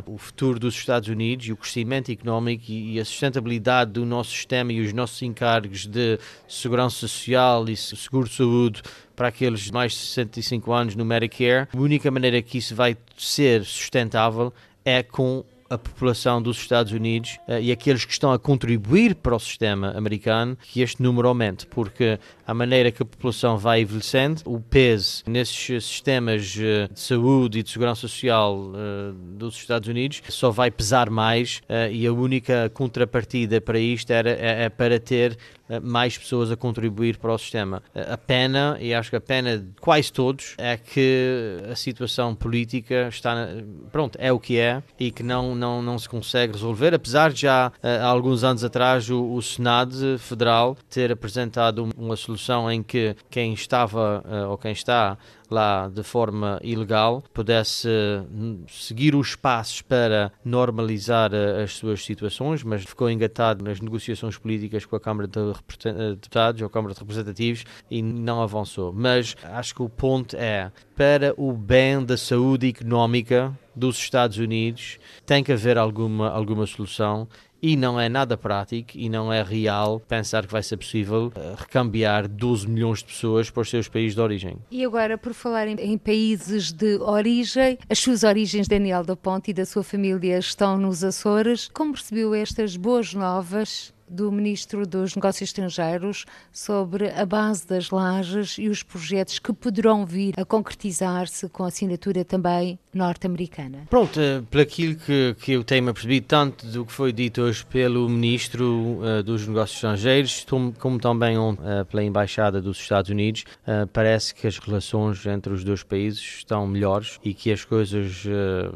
o 0.06 0.18
futuro 0.18 0.58
dos 0.58 0.74
Estados 0.74 1.08
Unidos 1.08 1.46
e 1.46 1.52
o 1.52 1.56
crescimento 1.56 2.10
económico 2.10 2.64
e, 2.68 2.94
e, 2.94 3.00
a 3.00 3.04
sustentabilidade 3.04 3.92
do 3.92 4.04
nosso 4.04 4.30
sistema 4.30 4.72
e 4.72 4.80
os 4.80 4.92
nossos 4.92 5.20
encargos 5.22 5.86
de 5.86 6.18
segurança 6.46 6.96
social 6.96 7.68
e 7.68 7.76
seguro 7.76 8.28
de 8.28 8.34
saúde 8.34 8.82
para 9.16 9.28
aqueles 9.28 9.70
mais 9.70 9.92
de 9.92 9.98
65 9.98 10.72
anos 10.72 10.94
no 10.94 11.04
Medicare, 11.04 11.68
a 11.74 11.78
única 11.78 12.10
maneira 12.10 12.40
que 12.42 12.58
isso 12.58 12.74
vai 12.74 12.96
ser 13.16 13.64
sustentável 13.64 14.52
é 14.86 15.02
com 15.02 15.44
a 15.68 15.76
população 15.76 16.40
dos 16.40 16.58
Estados 16.58 16.92
Unidos 16.92 17.38
uh, 17.48 17.58
e 17.60 17.72
aqueles 17.72 18.04
que 18.04 18.12
estão 18.12 18.32
a 18.32 18.38
contribuir 18.38 19.16
para 19.16 19.34
o 19.34 19.38
sistema 19.38 19.90
americano, 19.96 20.56
que 20.62 20.80
este 20.80 21.02
número 21.02 21.26
aumente, 21.26 21.66
porque 21.66 22.20
a 22.46 22.54
maneira 22.54 22.92
que 22.92 23.02
a 23.02 23.06
população 23.06 23.58
vai 23.58 23.80
envelhecendo, 23.80 24.42
o 24.44 24.60
peso 24.60 25.24
nesses 25.26 25.84
sistemas 25.84 26.54
uh, 26.54 26.92
de 26.92 27.00
saúde 27.00 27.58
e 27.58 27.62
de 27.62 27.70
segurança 27.70 28.02
social 28.02 28.56
uh, 28.56 29.12
dos 29.12 29.56
Estados 29.56 29.88
Unidos 29.88 30.22
só 30.28 30.50
vai 30.50 30.70
pesar 30.70 31.10
mais 31.10 31.60
e 31.90 32.06
a 32.06 32.12
única 32.12 32.70
contrapartida 32.72 33.60
para 33.60 33.78
isto 33.78 34.10
era, 34.12 34.30
é, 34.30 34.64
é 34.64 34.68
para 34.68 35.00
ter 35.00 35.36
mais 35.82 36.16
pessoas 36.16 36.50
a 36.50 36.56
contribuir 36.56 37.18
para 37.18 37.32
o 37.32 37.38
sistema. 37.38 37.82
Eh, 37.94 38.06
a 38.10 38.16
pena, 38.16 38.76
e 38.80 38.94
acho 38.94 39.10
que 39.10 39.16
a 39.16 39.20
pena 39.20 39.58
de 39.58 39.68
quase 39.80 40.12
todos, 40.12 40.54
é 40.58 40.76
que 40.76 41.60
a 41.70 41.74
situação 41.74 42.34
política 42.34 43.08
está, 43.08 43.48
pronto, 43.90 44.16
é 44.20 44.32
o 44.32 44.38
que 44.38 44.58
é 44.58 44.82
e 44.98 45.10
que 45.10 45.22
não, 45.22 45.54
não, 45.54 45.82
não 45.82 45.98
se 45.98 46.08
consegue 46.08 46.52
resolver, 46.54 46.94
apesar 46.94 47.32
de 47.32 47.42
já 47.42 47.72
eh, 47.82 47.98
há 47.98 48.06
alguns 48.06 48.44
anos 48.44 48.64
atrás 48.64 49.10
o, 49.10 49.32
o 49.32 49.42
Senado 49.42 50.18
Federal 50.18 50.76
ter 50.88 51.12
apresentado 51.12 51.88
uma 51.96 52.16
solução 52.16 52.70
em 52.70 52.82
que 52.82 53.16
quem 53.30 53.52
estava 53.52 54.22
ou 54.48 54.58
quem 54.58 54.72
está 54.72 55.16
lá 55.50 55.88
de 55.88 56.02
forma 56.02 56.58
ilegal 56.62 57.22
pudesse 57.32 57.88
hum, 58.30 58.64
seguir 58.68 59.14
os 59.14 59.34
passos 59.34 59.82
para 59.82 60.32
normalizar 60.44 61.32
eh, 61.32 61.62
as 61.62 61.74
suas 61.74 62.04
situações, 62.04 62.62
mas 62.62 62.84
ficou 62.84 63.10
engatado 63.10 63.64
nas 63.64 63.80
negociações 63.80 64.36
políticas 64.38 64.84
com 64.84 64.96
a 64.96 65.00
Câmara 65.00 65.28
de 65.28 65.38
eh, 65.38 66.10
Deputados 66.10 66.62
ou 66.62 66.70
Câmara 66.70 66.94
de 66.94 67.00
Representativos 67.00 67.64
e 67.90 68.02
não 68.02 68.42
avançou. 68.42 68.92
Mas 68.92 69.36
acho 69.42 69.74
que 69.74 69.82
o 69.82 69.88
ponto 69.88 70.36
é 70.36 70.70
para 70.96 71.34
o 71.36 71.52
bem 71.52 72.02
da 72.02 72.16
saúde 72.16 72.68
económica 72.68 73.56
dos 73.74 73.98
Estados 73.98 74.38
Unidos 74.38 74.98
tem 75.26 75.44
que 75.44 75.52
haver 75.52 75.76
alguma, 75.76 76.30
alguma 76.30 76.66
solução 76.66 77.28
e 77.62 77.76
não 77.76 78.00
é 78.00 78.08
nada 78.08 78.36
prático 78.36 78.92
e 78.94 79.08
não 79.08 79.32
é 79.32 79.42
real 79.42 80.00
pensar 80.00 80.46
que 80.46 80.52
vai 80.52 80.62
ser 80.62 80.76
possível 80.78 81.26
uh, 81.28 81.54
recambiar 81.58 82.26
12 82.28 82.68
milhões 82.68 83.00
de 83.00 83.06
pessoas 83.06 83.50
para 83.50 83.60
os 83.60 83.68
seus 83.68 83.88
países 83.88 84.14
de 84.14 84.20
origem. 84.20 84.56
E 84.70 84.84
agora, 84.84 85.18
por 85.18 85.34
falar 85.34 85.66
em, 85.66 85.74
em 85.74 85.98
países 85.98 86.72
de 86.72 86.96
origem, 86.96 87.78
as 87.90 87.98
suas 87.98 88.22
origens, 88.22 88.68
Daniel 88.68 89.04
da 89.04 89.16
Ponte 89.16 89.50
e 89.50 89.54
da 89.54 89.66
sua 89.66 89.82
família 89.82 90.38
estão 90.38 90.78
nos 90.78 91.02
Açores. 91.02 91.68
Como 91.72 91.92
percebeu 91.92 92.34
estas 92.34 92.76
boas 92.76 93.12
novas 93.12 93.92
do 94.08 94.30
Ministro 94.30 94.86
dos 94.86 95.14
Negócios 95.14 95.48
Estrangeiros 95.48 96.24
sobre 96.52 97.10
a 97.10 97.26
base 97.26 97.66
das 97.66 97.90
lajes 97.90 98.56
e 98.58 98.68
os 98.68 98.82
projetos 98.82 99.38
que 99.38 99.52
poderão 99.52 100.06
vir 100.06 100.34
a 100.38 100.44
concretizar-se 100.44 101.48
com 101.48 101.64
assinatura 101.64 102.24
também 102.24 102.78
norte-americana? 102.96 103.86
Pronto, 103.88 104.18
uh, 104.18 104.42
por 104.50 104.60
aquilo 104.60 104.96
que, 104.96 105.36
que 105.38 105.52
eu 105.52 105.64
tenho 105.64 105.84
percebido, 105.92 106.26
tanto 106.26 106.66
do 106.66 106.84
que 106.84 106.92
foi 106.92 107.12
dito 107.12 107.42
hoje 107.42 107.64
pelo 107.66 108.08
Ministro 108.08 108.98
uh, 109.00 109.22
dos 109.22 109.46
Negócios 109.46 109.76
Estrangeiros, 109.76 110.46
como 110.78 110.98
também 110.98 111.38
uh, 111.38 111.56
pela 111.90 112.02
Embaixada 112.02 112.60
dos 112.60 112.78
Estados 112.78 113.10
Unidos, 113.10 113.44
parece 113.92 114.34
que 114.34 114.46
as 114.46 114.58
relações 114.58 115.24
entre 115.26 115.52
os 115.52 115.64
dois 115.64 115.82
países 115.82 116.20
estão 116.20 116.66
melhores 116.66 117.18
e 117.24 117.34
que 117.34 117.52
as 117.52 117.64
coisas, 117.64 118.24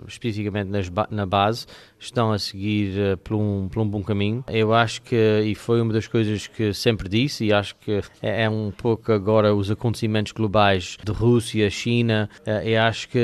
especificamente 0.07 0.69
nas, 0.69 0.91
na 1.11 1.27
base, 1.27 1.67
estão 2.01 2.33
a 2.33 2.39
seguir 2.39 2.95
uh, 2.99 3.17
por, 3.19 3.37
um, 3.37 3.69
por 3.69 3.81
um 3.83 3.89
bom 3.89 4.03
caminho. 4.03 4.43
Eu 4.49 4.73
acho 4.73 5.03
que, 5.03 5.43
e 5.45 5.55
foi 5.55 5.81
uma 5.81 5.93
das 5.93 6.09
coisas 6.09 6.47
que 6.47 6.73
sempre 6.73 7.09
disse, 7.09 7.45
e 7.45 7.53
acho 7.53 7.77
que 7.77 8.01
é, 8.23 8.45
é 8.45 8.51
um 8.51 8.71
pouco 8.71 9.13
agora 9.13 9.55
os 9.55 9.71
acontecimentos 9.71 10.33
globais 10.33 10.97
de 11.05 11.13
Rússia, 11.13 11.69
China, 11.71 12.29
uh, 12.47 12.51
eu 12.67 12.81
acho 12.83 13.09
que 13.09 13.21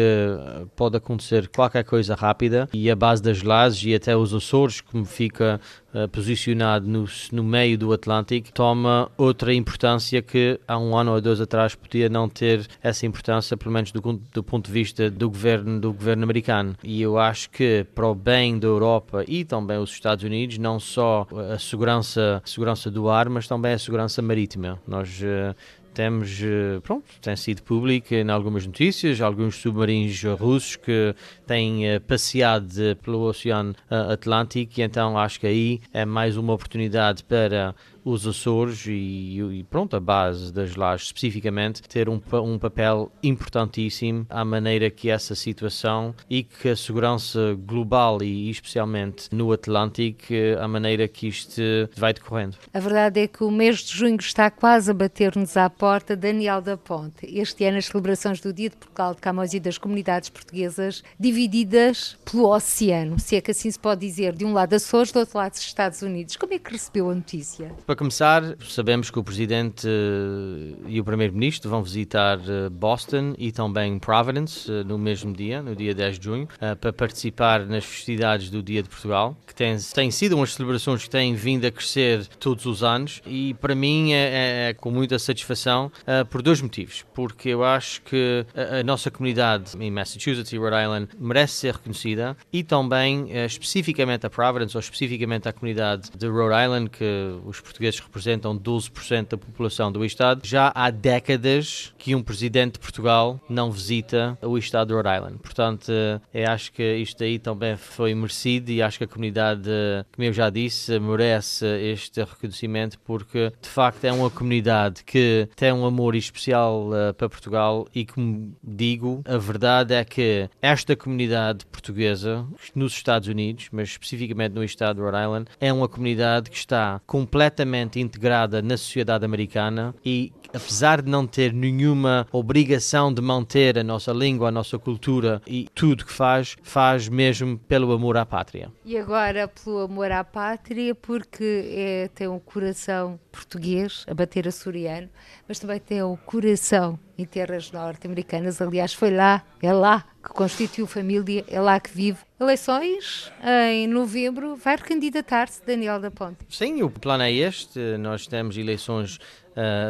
pode 0.77 0.86
acontecer 0.95 1.49
qualquer 1.49 1.85
coisa 1.85 2.15
rápida 2.15 2.69
e 2.73 2.91
a 2.91 2.97
base 2.97 3.23
das 3.23 3.43
lajes 3.43 3.85
e 3.85 3.95
até 3.95 4.17
os 4.17 4.33
Açores, 4.33 4.81
como 4.81 5.05
fica 5.05 5.61
uh, 5.95 6.09
posicionado 6.09 6.87
no, 6.87 7.07
no 7.33 7.43
meio 7.43 7.77
do 7.77 7.93
Atlântico, 7.93 8.53
toma 8.53 9.11
outra 9.17 9.53
importância 9.53 10.23
que 10.23 10.61
há 10.67 10.79
um 10.79 10.97
ano 10.97 11.13
ou 11.13 11.21
dois 11.21 11.41
atrás 11.41 11.75
podia 11.75 12.09
não 12.09 12.29
ter 12.29 12.67
essa 12.83 13.07
importância, 13.07 13.57
pelo 13.57 13.73
menos 13.73 13.91
do, 13.93 14.01
do 14.33 14.43
ponto 14.43 14.67
de 14.67 14.73
vista 14.73 15.11
do 15.11 15.29
governo, 15.29 15.81
do 15.81 15.93
governo 15.93 16.25
americano. 16.25 16.77
E 16.83 17.03
eu 17.03 17.19
acho 17.19 17.51
que 17.51 17.85
para 17.95 18.07
o 18.07 18.15
bem 18.15 18.59
da 18.59 18.67
Europa 18.67 19.25
e 19.27 19.45
também 19.45 19.79
os 19.79 19.91
Estados 19.91 20.25
Unidos, 20.25 20.59
não 20.59 20.79
só 20.79 21.27
a 21.53 21.59
segurança, 21.59 22.43
a 22.45 22.49
segurança 22.49 22.91
do 22.91 23.09
ar, 23.09 23.29
mas 23.29 23.49
também 23.49 23.73
a 23.73 23.79
segurança 23.79 24.23
marítima. 24.23 24.79
Nós 24.87 25.21
uh, 25.23 25.55
temos, 25.97 26.43
eh, 26.43 26.79
pronto, 26.83 27.07
tem 27.23 27.35
sido 27.35 27.63
público 27.63 28.15
em 28.15 28.29
algumas 28.29 28.67
notícias, 28.67 29.23
alguns 29.23 29.57
submarinos 29.57 30.23
russos 30.39 30.77
que 30.77 31.15
têm 31.47 31.97
uh, 31.97 32.01
passeado 32.03 32.69
pelo 33.03 33.23
Oceano 33.23 33.75
Atlântico 33.89 34.79
e 34.79 34.83
então 34.83 35.17
acho 35.17 35.41
que 35.41 35.47
aí 35.47 35.81
é 35.95 36.05
mais 36.05 36.37
uma 36.37 36.53
oportunidade 36.53 37.25
para 37.25 37.75
os 38.07 38.25
Açores 38.25 38.87
e, 38.87 39.41
e, 39.41 39.65
pronto, 39.69 39.97
a 39.97 40.01
base 40.01 40.53
das 40.53 40.77
lajes 40.77 41.07
especificamente, 41.07 41.83
ter 41.83 42.09
um, 42.09 42.21
um 42.35 42.57
papel 42.57 43.11
importantíssimo 43.21 44.25
à 44.31 44.45
maneira 44.45 44.89
que 44.89 45.11
essa 45.11 45.35
situação 45.35 46.15
e 46.31 46.45
que 46.45 46.69
a 46.69 46.77
segurança 46.77 47.59
global 47.59 48.23
e 48.23 48.49
especialmente 48.49 49.29
no 49.33 49.51
Atlântico, 49.51 50.33
a 50.61 50.69
maneira 50.69 51.09
que 51.09 51.27
isto 51.27 51.61
vai 51.97 52.15
decorrendo. 52.15 52.57
A 52.73 52.79
verdade 52.79 53.21
é 53.21 53.27
que 53.27 53.43
o 53.43 53.51
mês 53.51 53.81
de 53.81 53.97
junho 53.97 54.17
está 54.21 54.51
quase 54.51 54.91
a 54.91 54.95
bater-nos 54.95 55.57
à 55.57 55.69
porta. 55.69 56.15
Daniel 56.15 56.63
da 56.63 56.77
Ponte, 56.77 57.27
este 57.27 57.65
ano 57.65 57.79
as 57.79 57.87
celebrações 57.87 58.41
do 58.41 58.53
Dia 58.53 58.71
de 58.71 58.77
Portugal 58.77 59.15
de 59.15 59.21
Camões 59.21 59.53
e 59.53 59.59
das 59.59 59.79
comunidades 59.79 60.29
portuguesas 60.29 61.03
divididas 61.19 62.17
pelo 62.25 62.55
oceano, 62.55 63.19
se 63.19 63.35
é 63.35 63.41
que 63.41 63.51
assim 63.51 63.71
se 63.71 63.79
pode 63.79 64.07
dizer, 64.07 64.35
de 64.35 64.45
um 64.45 64.53
lado 64.53 64.75
Açores, 64.75 65.11
do 65.11 65.19
outro 65.19 65.39
lado 65.39 65.55
Estados 65.55 66.03
Unidos. 66.03 66.37
Como 66.37 66.55
é 66.55 66.59
que 66.59 66.71
recebeu 66.71 67.11
a 67.11 67.15
notícia? 67.15 67.75
Para 67.97 68.01
começar, 68.01 68.43
sabemos 68.69 69.11
que 69.11 69.19
o 69.19 69.25
Presidente 69.25 69.89
uh, 69.89 70.85
e 70.87 71.01
o 71.01 71.05
Primeiro-Ministro 71.05 71.71
vão 71.71 71.83
visitar 71.83 72.39
uh, 72.39 72.69
Boston 72.69 73.33
e 73.39 73.51
também 73.51 73.99
Providence 73.99 74.71
uh, 74.71 74.85
no 74.85 74.99
mesmo 74.99 75.33
dia, 75.33 75.63
no 75.63 75.75
dia 75.75 75.95
10 75.95 76.19
de 76.19 76.25
junho, 76.27 76.49
para 76.79 76.93
participar 76.93 77.65
nas 77.65 77.87
festividades 77.87 78.51
do 78.51 78.63
Dia 78.63 78.83
de 78.83 78.91
Portugal, 78.91 79.35
que 79.47 79.55
têm 79.55 79.79
tem 79.95 80.11
sido 80.11 80.37
umas 80.37 80.53
celebrações 80.53 81.05
que 81.05 81.09
têm 81.09 81.35
vindo 81.35 81.65
a 81.67 81.71
crescer 81.71 82.27
todos 82.39 82.67
os 82.67 82.85
anos 82.85 83.23
e 83.27 83.55
para 83.55 83.75
mim 83.75 84.13
é, 84.13 84.17
é, 84.17 84.69
é 84.69 84.75
com 84.75 84.91
muita 84.91 85.19
satisfação 85.19 85.91
por 86.29 86.43
dois 86.43 86.61
motivos. 86.61 87.05
Porque 87.15 87.49
eu 87.49 87.65
acho 87.65 88.03
que 88.03 88.45
a, 88.55 88.81
a, 88.81 88.83
nossa 88.83 89.11
comunidade 89.11 89.73
em 89.81 89.91
Massachusetts 89.91 90.53
e 90.53 90.59
Rhode 90.59 90.83
Island 90.83 91.09
merece 91.19 91.55
ser 91.55 91.75
reconhecida 91.75 92.37
e 92.53 92.63
também 92.63 93.31
especificamente 93.47 94.27
a 94.27 94.31
Providence 94.31 94.77
ou 94.77 94.81
especificamente 94.81 95.49
a 95.49 95.53
comunidade 95.53 96.11
de 96.15 96.27
Rhode 96.27 96.63
Island 96.63 96.91
que 96.91 97.05
os 97.45 97.61
portugueses 97.61 97.86
portugueses 97.87 98.01
representam 98.01 98.59
12% 98.59 99.29
da 99.31 99.39
população 99.39 99.93
do 99.93 100.05
Estado. 100.05 100.41
Já 100.45 100.73
há 100.75 100.91
décadas 100.91 101.95
que 101.99 102.15
um 102.15 102.23
presidente 102.23 102.75
de 102.75 102.81
Portugal 102.81 103.41
não 103.49 103.71
visita 103.71 104.37
o 104.43 104.59
Estado 104.59 104.89
de 104.89 104.95
Rhode 104.95 105.09
Island. 105.09 105.39
Portanto, 105.39 105.91
eu 105.91 106.21
eh, 106.33 106.45
acho 106.45 106.73
que 106.73 106.97
isto 106.97 107.23
aí 107.23 107.39
também 107.39 107.77
foi 107.77 108.15
merecido 108.15 108.71
e 108.71 108.83
acho 108.83 108.99
que 108.99 109.05
a 109.05 109.07
comunidade, 109.07 109.71
como 110.15 110.27
eu 110.27 110.33
já 110.33 110.51
disse, 110.51 110.99
merece 110.99 111.67
este 111.67 112.21
reconhecimento 112.21 112.99
porque, 113.01 113.53
de 113.61 113.69
facto, 113.69 114.05
é 114.05 114.13
uma 114.13 114.31
comunidade 114.31 115.05
que 115.05 115.49
tem 115.55 115.73
um 115.73 115.85
amor 115.85 116.15
especial 116.15 116.89
uh, 116.89 117.15
para 117.15 117.29
Portugal 117.29 117.87
e, 117.95 118.05
como 118.05 118.57
digo, 118.63 119.23
a 119.25 119.37
verdade 119.37 119.95
é 119.95 120.05
que 120.05 120.49
esta 120.61 120.97
comunidade 120.97 121.67
portuguesa 121.67 122.47
nos 122.75 122.93
Estados 122.93 123.29
Unidos, 123.29 123.69
mas 123.71 123.89
especificamente 123.89 124.53
no 124.53 124.65
Estado 124.65 124.97
de 124.97 125.03
Rhode 125.03 125.23
Island, 125.23 125.47
é 125.61 125.73
uma 125.73 125.89
comunidade 125.89 126.51
que 126.51 126.57
está 126.57 127.01
completamente 127.07 127.76
completamente 127.77 128.01
integrada 128.01 128.63
na 128.63 128.77
sociedade 128.77 129.25
americana 129.25 129.95
e, 130.05 130.33
apesar 130.57 131.03
de 131.03 131.11
não 131.11 131.27
ter 131.27 131.53
nenhuma 131.53 132.27
obrigação 132.33 133.13
de 133.13 133.21
manter 133.21 133.79
a 133.79 133.85
nossa 133.85 134.13
língua, 134.13 134.49
a 134.49 134.51
nossa 134.53 134.79
cultura 134.79 135.43
e 135.47 135.69
tudo 135.75 136.05
que 136.05 136.13
faz, 136.13 136.57
faz 136.63 137.09
mesmo 137.09 137.59
pelo 137.59 137.93
amor 137.93 138.17
à 138.17 138.25
pátria. 138.25 138.73
E 138.85 138.97
agora 138.97 139.47
pelo 139.47 139.81
amor 139.81 140.11
à 140.11 140.25
pátria, 140.25 140.95
porque 140.95 141.65
é, 141.71 142.11
tem 142.15 142.27
um 142.27 142.39
coração 142.39 143.21
português 143.31 144.05
a 144.09 144.15
bater 144.15 144.49
açoriano, 144.49 145.09
mas 145.47 145.59
também 145.59 145.79
tem 145.79 146.03
o 146.03 146.13
um 146.13 146.17
coração 146.17 146.99
em 147.19 147.25
terras 147.25 147.71
norte-americanas. 147.71 148.61
Aliás, 148.61 148.93
foi 148.93 149.11
lá, 149.11 149.43
é 149.63 149.73
lá 149.73 150.05
que 150.23 150.31
constituiu 150.31 150.87
família, 150.87 151.45
é 151.49 151.61
lá 151.61 151.79
que 151.79 151.91
vive. 151.91 152.19
Eleições 152.39 153.31
em 153.71 153.87
novembro, 153.87 154.57
vai 154.57 154.77
recandidatar-se 154.77 155.65
Daniel 155.65 156.01
da 156.01 156.11
Ponte. 156.11 156.39
Sim, 156.49 156.83
o 156.83 156.91
plano 156.91 157.23
é 157.23 157.33
este. 157.33 157.97
Nós 157.99 158.27
temos 158.27 158.57
eleições, 158.59 159.19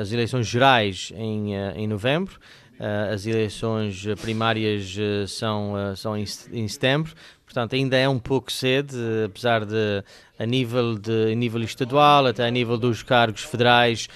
as 0.01 0.13
eleições 0.13 0.47
gerais 0.47 1.13
em, 1.17 1.55
uh, 1.55 1.73
em 1.77 1.87
novembro. 1.87 2.39
Uh, 2.79 3.15
as 3.15 3.27
eleições 3.27 4.05
primárias 4.21 4.95
são, 5.29 5.73
são 5.97 6.17
em, 6.17 6.25
em 6.53 6.69
setembro, 6.69 7.15
portanto 7.45 7.75
ainda 7.75 7.97
é 7.97 8.07
um 8.07 8.19
pouco 8.19 8.53
cedo, 8.53 8.95
apesar 9.25 9.65
de 9.65 10.05
a 10.39 10.45
nível, 10.45 10.99
de, 10.99 11.33
a 11.33 11.35
nível 11.35 11.63
estadual, 11.63 12.27
até 12.27 12.47
a 12.47 12.51
nível 12.51 12.77
dos 12.77 13.03
cargos 13.03 13.43
federais, 13.43 14.09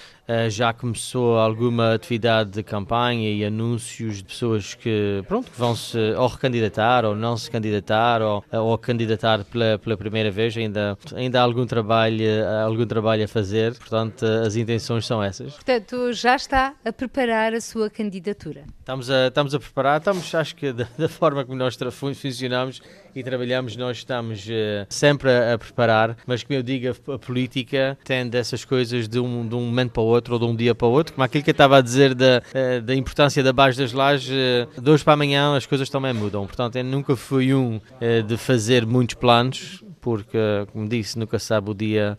já 0.49 0.73
começou 0.73 1.37
alguma 1.37 1.93
atividade 1.93 2.51
de 2.51 2.63
campanha 2.63 3.29
e 3.29 3.45
anúncios 3.45 4.17
de 4.17 4.23
pessoas 4.23 4.73
que, 4.73 5.23
pronto, 5.27 5.51
que 5.51 5.59
vão 5.59 5.75
se 5.75 5.97
ou 6.17 6.27
recandidatar 6.27 7.05
ou 7.05 7.15
não 7.15 7.37
se 7.37 7.49
candidatar 7.49 8.21
ou, 8.21 8.43
ou 8.51 8.77
candidatar 8.77 9.43
pela, 9.45 9.77
pela 9.77 9.97
primeira 9.97 10.31
vez. 10.31 10.55
Ainda, 10.57 10.97
ainda 11.15 11.39
há 11.39 11.43
algum 11.43 11.65
trabalho, 11.65 12.25
algum 12.65 12.85
trabalho 12.85 13.23
a 13.23 13.27
fazer, 13.27 13.77
portanto, 13.77 14.25
as 14.25 14.55
intenções 14.55 15.05
são 15.05 15.21
essas. 15.21 15.53
Portanto, 15.53 16.13
já 16.13 16.35
está 16.35 16.73
a 16.83 16.91
preparar 16.91 17.53
a 17.53 17.61
sua 17.61 17.89
candidatura. 17.89 18.63
Estamos 18.79 19.09
a, 19.09 19.27
estamos 19.27 19.55
a 19.55 19.59
preparar, 19.59 19.99
estamos, 19.99 20.33
acho 20.35 20.55
que 20.55 20.71
da, 20.71 20.87
da 20.97 21.09
forma 21.09 21.45
como 21.45 21.57
nós 21.57 21.77
funcionamos 21.93 22.81
e 23.13 23.23
trabalhamos, 23.23 23.75
nós 23.75 23.97
estamos 23.97 24.45
uh, 24.45 24.85
sempre 24.89 25.29
a, 25.29 25.53
a 25.53 25.57
preparar 25.57 26.01
mas 26.25 26.43
como 26.43 26.57
eu 26.57 26.63
digo, 26.63 26.87
a, 26.87 27.13
a 27.15 27.19
política 27.19 27.97
tem 28.03 28.27
dessas 28.27 28.63
coisas 28.65 29.07
de 29.07 29.19
um, 29.19 29.47
de 29.47 29.55
um 29.55 29.61
momento 29.61 29.91
para 29.91 30.01
o 30.01 30.05
outro 30.05 30.20
ou 30.29 30.39
de 30.39 30.45
um 30.45 30.55
dia 30.55 30.75
para 30.75 30.87
o 30.87 30.91
outro, 30.91 31.13
como 31.13 31.23
aquilo 31.23 31.43
que 31.43 31.49
eu 31.49 31.53
estava 31.53 31.77
a 31.77 31.81
dizer 31.81 32.13
da, 32.13 32.41
eh, 32.53 32.81
da 32.81 32.93
importância 32.95 33.43
da 33.43 33.53
base 33.53 33.77
das 33.77 33.93
lajes, 33.93 34.29
eh, 34.31 34.67
de 34.79 34.89
hoje 34.89 35.03
para 35.03 35.13
amanhã 35.13 35.55
as 35.55 35.65
coisas 35.65 35.89
também 35.89 36.13
mudam. 36.13 36.45
Portanto, 36.45 36.75
eu 36.75 36.83
nunca 36.83 37.15
fui 37.15 37.53
um 37.53 37.79
eh, 37.99 38.21
de 38.21 38.37
fazer 38.37 38.85
muitos 38.85 39.15
planos, 39.15 39.83
porque, 39.99 40.37
como 40.71 40.87
disse, 40.87 41.17
nunca 41.17 41.37
sabe 41.37 41.69
o 41.69 41.73
dia, 41.73 42.17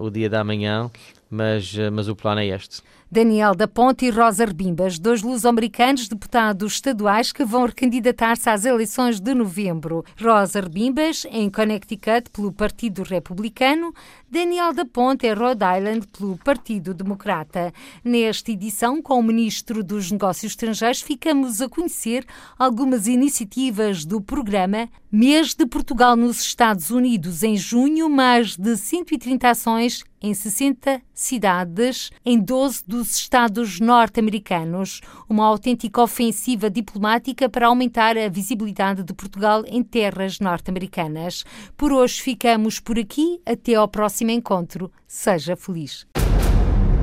o 0.00 0.08
dia 0.08 0.30
da 0.30 0.42
manhã, 0.42 0.90
mas, 1.30 1.74
mas 1.92 2.08
o 2.08 2.16
plano 2.16 2.40
é 2.40 2.46
este. 2.46 2.80
Daniel 3.10 3.54
da 3.54 3.66
Ponte 3.66 4.04
e 4.04 4.10
Rosa 4.10 4.44
Rebimbas, 4.44 4.98
dois 4.98 5.22
luso-americanos 5.22 6.08
deputados 6.08 6.74
estaduais 6.74 7.32
que 7.32 7.42
vão 7.42 7.64
recandidatar-se 7.64 8.50
às 8.50 8.66
eleições 8.66 9.18
de 9.18 9.32
novembro. 9.32 10.04
Rosa 10.20 10.60
Rebimbas, 10.60 11.26
em 11.30 11.48
Connecticut, 11.48 12.28
pelo 12.30 12.52
Partido 12.52 13.02
Republicano, 13.02 13.94
Daniel 14.30 14.74
da 14.74 14.84
Ponte, 14.84 15.26
em 15.26 15.32
Rhode 15.32 15.64
Island, 15.64 16.06
pelo 16.08 16.36
Partido 16.36 16.92
Democrata. 16.92 17.72
Nesta 18.04 18.52
edição, 18.52 19.00
com 19.00 19.18
o 19.18 19.22
Ministro 19.22 19.82
dos 19.82 20.10
Negócios 20.12 20.52
Estrangeiros, 20.52 21.00
ficamos 21.00 21.62
a 21.62 21.68
conhecer 21.68 22.26
algumas 22.58 23.06
iniciativas 23.06 24.04
do 24.04 24.20
programa 24.20 24.86
Mês 25.10 25.54
de 25.54 25.64
Portugal 25.64 26.14
nos 26.14 26.42
Estados 26.42 26.90
Unidos. 26.90 27.42
Em 27.42 27.56
junho, 27.56 28.10
mais 28.10 28.54
de 28.54 28.76
130 28.76 29.48
ações 29.48 30.04
em 30.20 30.34
60 30.34 31.00
cidades 31.14 32.10
em 32.24 32.38
12 32.38 32.84
dos 32.98 33.14
estados 33.16 33.78
norte-americanos. 33.78 35.00
Uma 35.28 35.46
autêntica 35.46 36.02
ofensiva 36.02 36.68
diplomática 36.68 37.48
para 37.48 37.68
aumentar 37.68 38.18
a 38.18 38.28
visibilidade 38.28 39.04
de 39.04 39.14
Portugal 39.14 39.62
em 39.66 39.84
terras 39.84 40.40
norte-americanas. 40.40 41.44
Por 41.76 41.92
hoje 41.92 42.20
ficamos 42.20 42.80
por 42.80 42.98
aqui. 42.98 43.40
Até 43.46 43.74
ao 43.74 43.86
próximo 43.86 44.32
encontro. 44.32 44.90
Seja 45.06 45.56
feliz. 45.56 46.06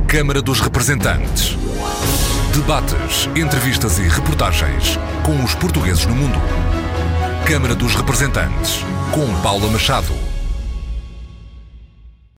Câmara 0.07 0.41
dos 0.41 0.59
Representantes. 0.59 1.55
Debates, 2.53 3.27
entrevistas 3.35 3.97
e 3.97 4.03
reportagens 4.03 4.97
com 5.25 5.43
os 5.43 5.55
portugueses 5.55 6.05
no 6.05 6.15
mundo. 6.15 6.39
Câmara 7.47 7.75
dos 7.75 7.95
Representantes, 7.95 8.79
com 9.13 9.41
Paula 9.41 9.69
Machado. 9.69 10.34